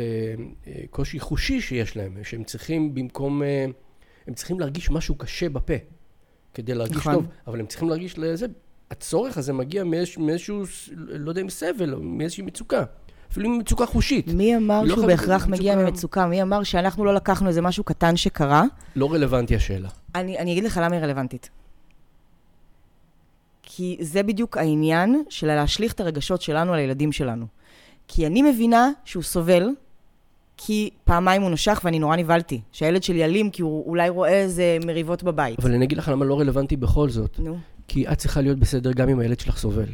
[0.68, 3.66] אה, קושי חושי שיש להם, שהם צריכים במקום, אה,
[4.28, 5.74] הם צריכים להרגיש משהו קשה בפה,
[6.54, 7.14] כדי להרגיש נכון.
[7.14, 8.46] טוב, אבל הם צריכים להרגיש לזה,
[8.92, 10.64] הצורך הזה מגיע מאיז, מאיזשהו,
[10.96, 12.84] לא יודע אם סבל, מאיזושהי מצוקה,
[13.32, 15.90] אפילו מצוקה חושית, מי אמר לא שהוא בהכרח להיות מגיע מצוקה.
[15.90, 16.26] ממצוקה?
[16.26, 18.64] מי אמר שאנחנו לא לקחנו איזה משהו קטן שקרה?
[18.96, 19.90] לא רלוונטי השאלה.
[20.16, 21.50] אני, אני אגיד לך למה היא רלוונטית.
[23.64, 27.46] כי זה בדיוק העניין של להשליך את הרגשות שלנו על הילדים שלנו.
[28.08, 29.70] כי אני מבינה שהוא סובל,
[30.58, 32.62] כי פעמיים הוא נשך ואני נורא נבהלתי.
[32.72, 35.60] שהילד שלי אלים כי הוא אולי רואה איזה מריבות בבית.
[35.60, 37.40] אבל אני אגיד לך למה לא רלוונטי בכל זאת.
[37.40, 37.58] נו.
[37.88, 39.88] כי את צריכה להיות בסדר גם אם הילד שלך סובל.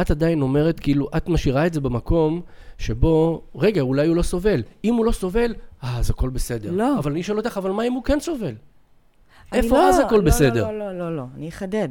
[0.00, 2.40] את עדיין אומרת, כאילו, את משאירה את זה במקום
[2.78, 4.62] שבו, רגע, אולי הוא לא סובל.
[4.84, 6.70] אם הוא לא סובל, אה, אז הכל בסדר.
[6.72, 6.98] לא.
[6.98, 8.54] אבל אני אשאל אותך, אבל מה אם הוא כן סובל?
[9.52, 10.70] איפה לא- אז הכל לא, בסדר?
[10.70, 11.88] לא, לא, לא, לא, אני אחדד.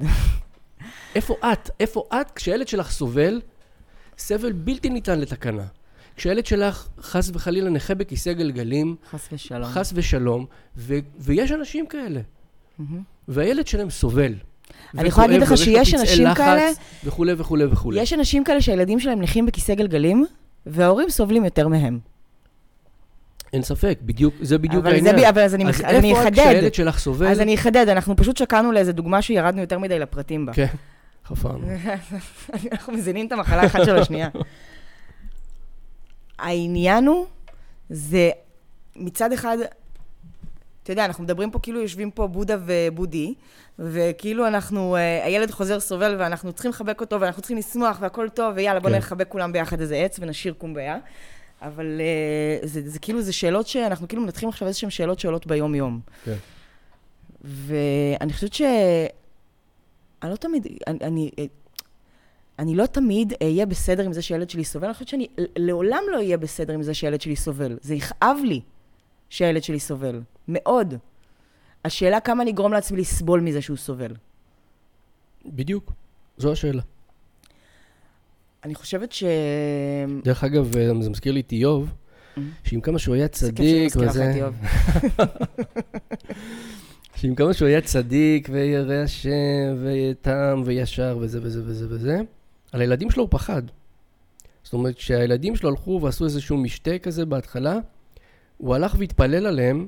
[1.15, 1.69] איפה את?
[1.79, 3.41] איפה את כשהילד שלך סובל?
[4.17, 5.63] סבל בלתי ניתן לתקנה.
[6.15, 9.63] כשהילד שלך חס וחלילה נכה בכיסא גלגלים, חס ושלום.
[9.65, 10.45] חס ושלום,
[10.77, 12.21] ו- ויש אנשים כאלה,
[12.79, 13.01] מהמם.
[13.27, 14.33] והילד שלהם סובל.
[14.97, 16.69] אני יכולה להגיד לך שיש אנשים לחץ, כאלה-
[17.03, 18.01] וכולי וכולי וכולי.
[18.01, 20.25] יש אנשים כאלה שהילדים שלהם נכים בכיסא גלגלים,
[20.65, 21.99] וההורים סובלים יותר מהם.
[23.53, 25.25] אין ספק, בדיוק, זה בדיוק אבל זה העניין.
[25.25, 26.33] ב- אבל אז אני מח- אז אני איפה אחדד.
[26.33, 27.27] כשהילד שלך סובל?
[27.27, 30.53] אז אני אחדד, אנחנו פשוט שקענו לאיזה דוגמה שירדנו יותר מדי לפרטים בה.
[30.53, 30.65] כן,
[31.25, 31.67] חפרנו.
[32.71, 34.29] אנחנו מזינים את המחלה אחת של השנייה.
[36.39, 37.25] העניין הוא,
[37.89, 38.29] זה
[38.95, 39.57] מצד אחד,
[40.83, 43.33] אתה יודע, אנחנו מדברים פה כאילו יושבים פה בודה ובודי,
[43.79, 48.53] וכאילו אנחנו, אה, הילד חוזר סובל ואנחנו צריכים לחבק אותו ואנחנו צריכים לשמוח והכל טוב,
[48.55, 48.97] ויאללה בוא כן.
[48.97, 50.97] נחבק כולם ביחד איזה עץ ונשיר קומביה.
[51.61, 55.99] אבל אה, זה, זה כאילו, זה שאלות שאנחנו כאילו מנתחים עכשיו איזשהן שאלות שעולות ביום-יום.
[56.25, 56.35] כן.
[57.43, 58.61] ואני חושבת ש...
[60.23, 61.31] אני לא תמיד, אני, אני,
[62.59, 66.17] אני לא תמיד אהיה בסדר עם זה שהילד שלי סובל, אני חושבת שאני לעולם לא
[66.17, 67.77] אהיה בסדר עם זה שהילד שלי סובל.
[67.81, 68.61] זה יכאב לי
[69.31, 70.93] שהילד שלי סובל, מאוד.
[71.85, 74.13] השאלה כמה אני אגרום לעצמי לסבול מזה שהוא סובל.
[75.45, 75.91] בדיוק,
[76.37, 76.81] זו השאלה.
[78.63, 79.23] אני חושבת ש...
[80.23, 81.93] דרך אגב, אה, זה מזכיר לי את איוב,
[82.63, 84.55] שעם כמה שהוא היה איזה כיף צדיק שאני מזכירה לך את וזה, איוב.
[87.17, 92.21] שעם כמה שהוא היה צדיק וירא השם ותם וישר וזה וזה וזה וזה,
[92.71, 93.61] על הילדים שלו הוא פחד.
[94.63, 97.79] זאת אומרת, כשהילדים שלו הלכו ועשו איזשהו משתה כזה בהתחלה,
[98.61, 99.87] הוא הלך והתפלל עליהם,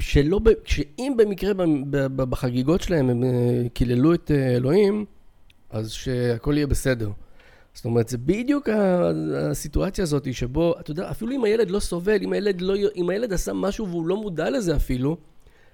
[0.00, 1.52] שלא, ב- שאם במקרה
[2.16, 5.04] בחגיגות שלהם הם אה, קיללו את אה, אלוהים,
[5.70, 7.10] אז שהכל יהיה בסדר.
[7.74, 8.68] זאת אומרת, זה בדיוק
[9.36, 13.32] הסיטואציה הזאת שבו, אתה יודע, אפילו אם הילד לא סובל, אם הילד, לא, אם הילד
[13.32, 15.16] עשה משהו והוא לא מודע לזה אפילו,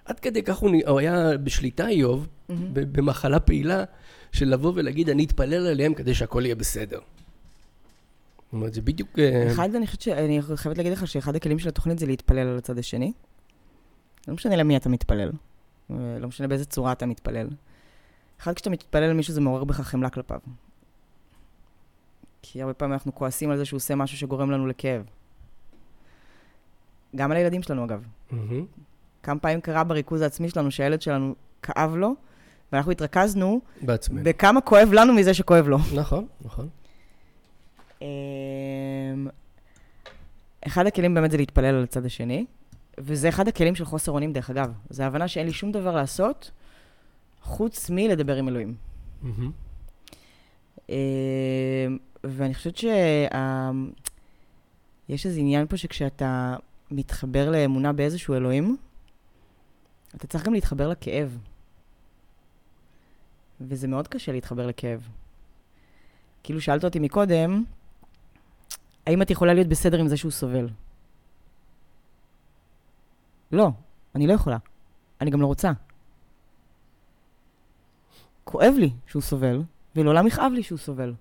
[0.04, 2.28] עד כדי כך הוא, הוא היה בשליטה, איוב.
[2.72, 3.84] ב- במחלה פעילה,
[4.32, 6.98] של לבוא ולהגיד, אני אתפלל עליהם כדי שהכל יהיה בסדר.
[8.48, 9.18] זאת אומרת, זה בדיוק...
[9.18, 12.58] אה, אחד, אני חושבת שאני חייבת להגיד לך שאחד הכלים של התוכנית זה להתפלל על
[12.58, 13.12] הצד השני.
[14.28, 15.32] לא משנה למי אתה מתפלל.
[15.90, 17.48] אה, לא משנה באיזה צורה אתה מתפלל.
[18.40, 20.38] אחד, כשאתה מתפלל על מישהו זה מעורר בך חמלה כלפיו.
[22.42, 25.02] כי הרבה פעמים אנחנו כועסים על זה שהוא עושה משהו שגורם לנו לכאב.
[27.16, 28.04] גם על הילדים שלנו, אגב.
[28.30, 28.66] מהמם.
[29.22, 32.14] כמה פעמים קרה בריכוז העצמי שלנו שהילד שלנו כאב לו,
[32.72, 34.20] ואנחנו התרכזנו בעצמנו.
[34.24, 35.78] בכמה כואב לנו מזה שכואב לו.
[35.94, 36.68] נכון, נכון.
[40.68, 42.46] אחד הכלים באמת זה להתפלל על הצד השני,
[42.98, 44.72] וזה אחד הכלים של חוסר אונים, דרך אגב.
[44.90, 46.50] זה ההבנה שאין לי שום דבר לעשות
[47.42, 48.74] חוץ מלדבר עם אלוהים.
[50.88, 50.94] אמ,
[52.24, 52.86] ואני חושבת שיש
[55.26, 56.56] איזה עניין פה שכשאתה
[56.90, 58.76] מתחבר לאמונה באיזשהו אלוהים,
[60.16, 61.38] אתה צריך גם להתחבר לכאב.
[63.60, 65.08] וזה מאוד קשה להתחבר לכאב.
[66.42, 67.64] כאילו שאלת אותי מקודם,
[69.08, 70.68] האם את יכולה להיות בסדר עם זה שהוא סובל?
[73.52, 73.68] לא,
[74.14, 74.56] אני לא יכולה.
[75.20, 75.72] אני גם לא רוצה.
[78.44, 79.62] כואב לי שהוא סובל,
[79.96, 81.14] ולעולם יכאב לי שהוא סובל.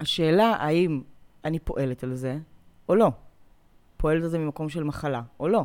[0.00, 1.02] השאלה האם
[1.44, 2.38] אני פועלת על זה
[2.88, 3.10] או לא.
[3.96, 5.64] פועלת על זה ממקום של מחלה או לא.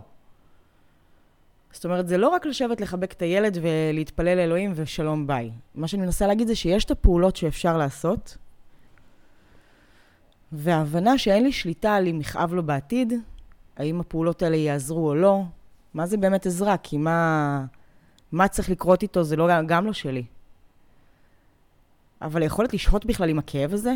[1.72, 5.52] זאת אומרת, זה לא רק לשבת לחבק את הילד ולהתפלל לאלוהים ושלום ביי.
[5.76, 8.38] מה שאני מנסה להגיד זה שיש את הפעולות שאפשר לעשות,
[10.54, 13.14] וההבנה שאין לי שליטה על אם יכאב לו בעתיד,
[13.78, 15.42] האם הפעולות האלה יעזרו או לא,
[15.94, 16.78] מה זה באמת עזרה?
[16.78, 17.66] כי מה,
[18.32, 20.24] מה צריך לקרות איתו זה לא, גם לא שלי.
[22.22, 23.94] אבל היכולת לשהות בכלל עם הכאב הזה,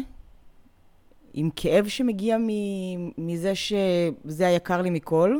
[1.33, 5.37] עם כאב שמגיע מ- מזה שזה היקר לי מכל,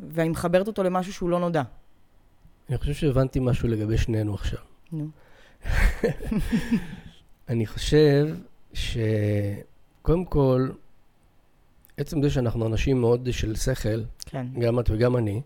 [0.00, 1.62] ואני מחברת אותו למשהו שהוא לא נודע.
[2.68, 4.58] אני חושב שהבנתי משהו לגבי שנינו עכשיו.
[4.92, 5.08] נו.
[7.48, 8.28] אני חושב
[10.04, 10.68] שקודם כל,
[11.96, 14.46] עצם זה שאנחנו אנשים מאוד של שכל, כן.
[14.58, 15.40] גם את וגם אני,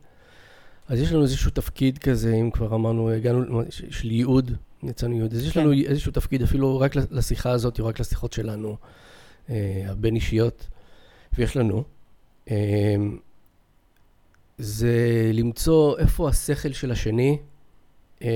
[0.89, 4.51] אז יש לנו איזשהו תפקיד כזה, אם כבר אמרנו, הגענו, של ייעוד,
[4.83, 5.61] יצאנו ייעוד, אז יש כן.
[5.61, 8.77] לנו איזשהו תפקיד אפילו רק לשיחה הזאת, או רק לשיחות שלנו,
[9.51, 10.69] אה, הבין אישיות,
[11.39, 11.85] ויש לנו.
[12.51, 12.97] אה,
[14.59, 17.39] זה למצוא איפה השכל של השני
[18.23, 18.29] אה,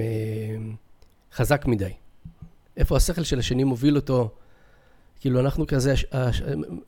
[0.00, 0.56] אה,
[1.32, 1.92] חזק מדי.
[2.76, 4.30] איפה השכל של השני מוביל אותו,
[5.20, 5.94] כאילו אנחנו כזה,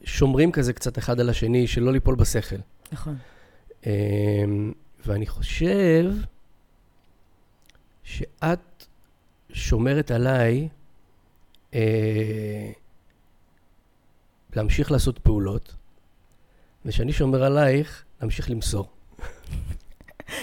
[0.05, 2.57] שומרים כזה קצת אחד על השני, שלא ליפול בשכל.
[2.93, 3.17] נכון.
[3.87, 4.73] אמ,
[5.07, 6.05] ואני חושב
[8.05, 8.87] שאת
[9.53, 10.69] שומרת עליי
[11.75, 12.71] אה,
[14.57, 15.75] להמשיך לעשות פעולות,
[16.85, 18.89] ושאני שומר עלייך להמשיך למסור.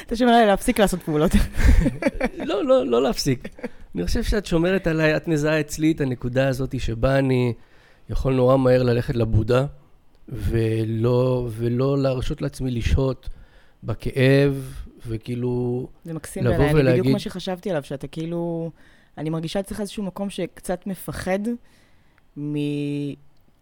[0.06, 1.32] אתה שומע לי להפסיק לעשות פעולות.
[2.50, 3.50] לא, לא, לא להפסיק.
[3.96, 7.54] אני חושב שאת שומרת עליי, את מזהה אצלי את הנקודה הזאת שבה אני
[8.10, 9.66] יכול נורא מהר ללכת לבודה,
[10.30, 13.30] ולא, ולא להרשות לעצמי לשהות
[13.84, 14.74] בכאב,
[15.08, 15.88] וכאילו...
[16.06, 18.72] זה מקסים לבוא בעיניי, אני בדיוק ולהגיד- מה שחשבתי עליו, שאתה כאילו...
[19.18, 21.40] אני מרגישה אצלך איזשהו מקום שקצת מפחד
[22.38, 22.56] מ...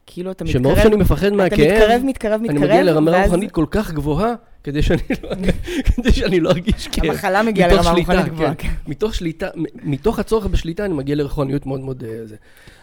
[0.08, 0.62] כאילו אתה מתקרב...
[0.62, 3.92] שמרוב שאני מפחד אתה מהכאב, מתקרב, מתקרב, מתקרב, אני מגיע לרמה ואז רוחנית כל כך
[3.92, 4.34] גבוהה,
[4.64, 5.30] כדי שאני לא,
[5.96, 7.06] כדי שאני לא ארגיש כאב.
[7.06, 8.56] המחלה מגיעה לרמה שליטה, רוחנית גבוהה.
[8.56, 8.70] כן.
[8.88, 9.48] מתוך שליטה,
[9.84, 12.04] מתוך הצורך בשליטה, אני מגיע לרוחניות מאוד מאוד...
[12.04, 12.36] אה, זה.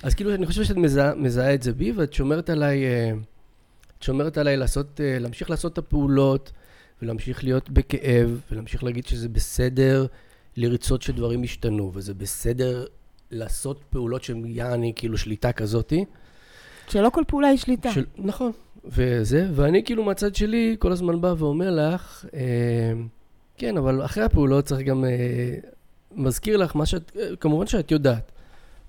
[0.03, 3.11] אז כאילו, אני חושב שאת מזהה, מזהה את זה בי, ואת שומרת עליי, אה,
[3.99, 6.53] את שומרת עליי לעשות, אה, להמשיך לעשות את הפעולות,
[7.03, 10.07] ולהמשיך להיות בכאב, ולהמשיך להגיד שזה בסדר
[10.57, 12.85] לרצות שדברים ישתנו, וזה בסדר
[13.31, 16.05] לעשות פעולות שהן יעני, כאילו, שליטה כזאתי.
[16.93, 17.93] שלא כל פעולה היא שליטה.
[17.93, 18.53] של, נכון,
[18.85, 22.93] וזה, ואני כאילו מהצד שלי כל הזמן בא ואומר לך, אה,
[23.57, 25.55] כן, אבל אחרי הפעולות צריך גם, אה,
[26.15, 28.33] מזכיר לך מה שאת, אה, כמובן שאת יודעת,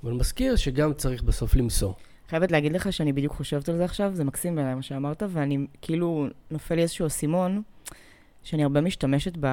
[0.04, 1.96] אבל מזכיר שגם צריך בסוף למסור.
[2.30, 5.66] חייבת להגיד לך שאני בדיוק חושבת על זה עכשיו, זה מקסים בעיניי מה שאמרת, ואני
[5.82, 7.62] כאילו, נופל לי איזשהו אסימון,
[8.44, 9.48] שאני הרבה משתמשת ב...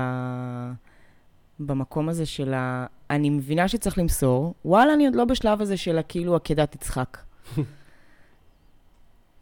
[1.61, 2.87] במקום הזה של ה...
[3.11, 7.19] אני מבינה שצריך למסור, וואלה, אני עוד לא בשלב הזה של כאילו עקדת יצחק.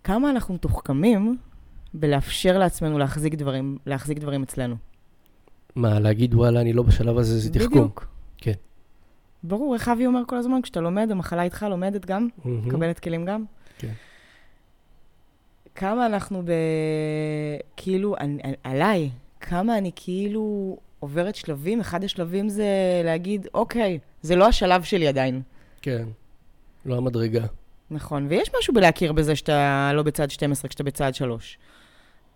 [0.09, 1.37] כמה אנחנו מתוחכמים
[1.95, 4.75] בלאפשר לעצמנו להחזיק דברים, להחזיק דברים אצלנו.
[5.77, 7.69] מה, להגיד וואלה, אני לא בשלב הזה, זה תחכום.
[7.71, 8.07] בדיוק.
[8.37, 8.53] כן.
[9.43, 12.29] ברור, איך אבי אומר כל הזמן, כשאתה לומד, המחלה איתך לומדת גם.
[12.45, 13.45] מקבלת כלים גם.
[13.79, 13.93] כן.
[15.75, 16.51] כמה אנחנו ב...
[17.77, 22.67] כאילו, אני- עליי, כמה אני כאילו עוברת שלבים, אחד השלבים זה
[23.05, 25.43] להגיד, אוקיי, זה לא השלב שלי עדיין.
[25.83, 26.07] כן.
[26.87, 27.47] לא המדרגה.
[27.91, 31.59] נכון, ויש משהו בלהכיר בזה שאתה לא בצד 12, כשאתה בצד 3.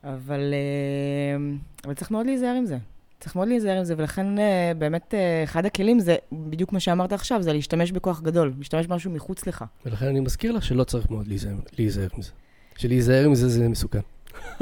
[0.04, 2.78] אבל, אה, אבל צריך מאוד להיזהר עם זה.
[3.20, 7.12] צריך מאוד להיזהר עם זה, ולכן אה, באמת אה, אחד הכלים זה, בדיוק מה שאמרת
[7.12, 9.64] עכשיו, זה להשתמש בכוח גדול, להשתמש במשהו מחוץ לך.
[9.86, 12.30] ולכן אני מזכיר לך שלא צריך מאוד להיזהר, להיזהר עם זה.
[12.76, 14.00] שלהיזהר עם זה זה מסוכן.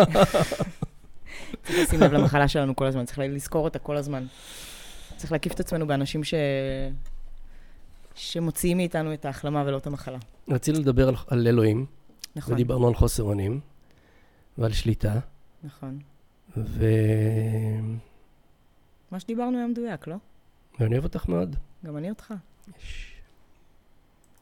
[1.65, 4.25] צריך לשים לב למחלה שלנו כל הזמן, צריך לזכור אותה כל הזמן.
[5.17, 6.35] צריך להקיף את עצמנו באנשים ש...
[8.21, 10.19] שמוציאים מאיתנו את ההחלמה ולא את המחלה.
[10.49, 11.87] רצינו לדבר על, על אלוהים,
[12.37, 13.61] נכון, ודיברנו על חוסר אונים,
[14.59, 15.19] ועל שליטה,
[15.65, 15.99] נכון.
[16.57, 16.85] ו...
[19.11, 20.17] מה שדיברנו היה מדויק, לא?
[20.81, 21.57] ואני אוהב אותך מאוד.
[21.87, 22.35] גם אני אותך.
[22.83, 23.10] יש-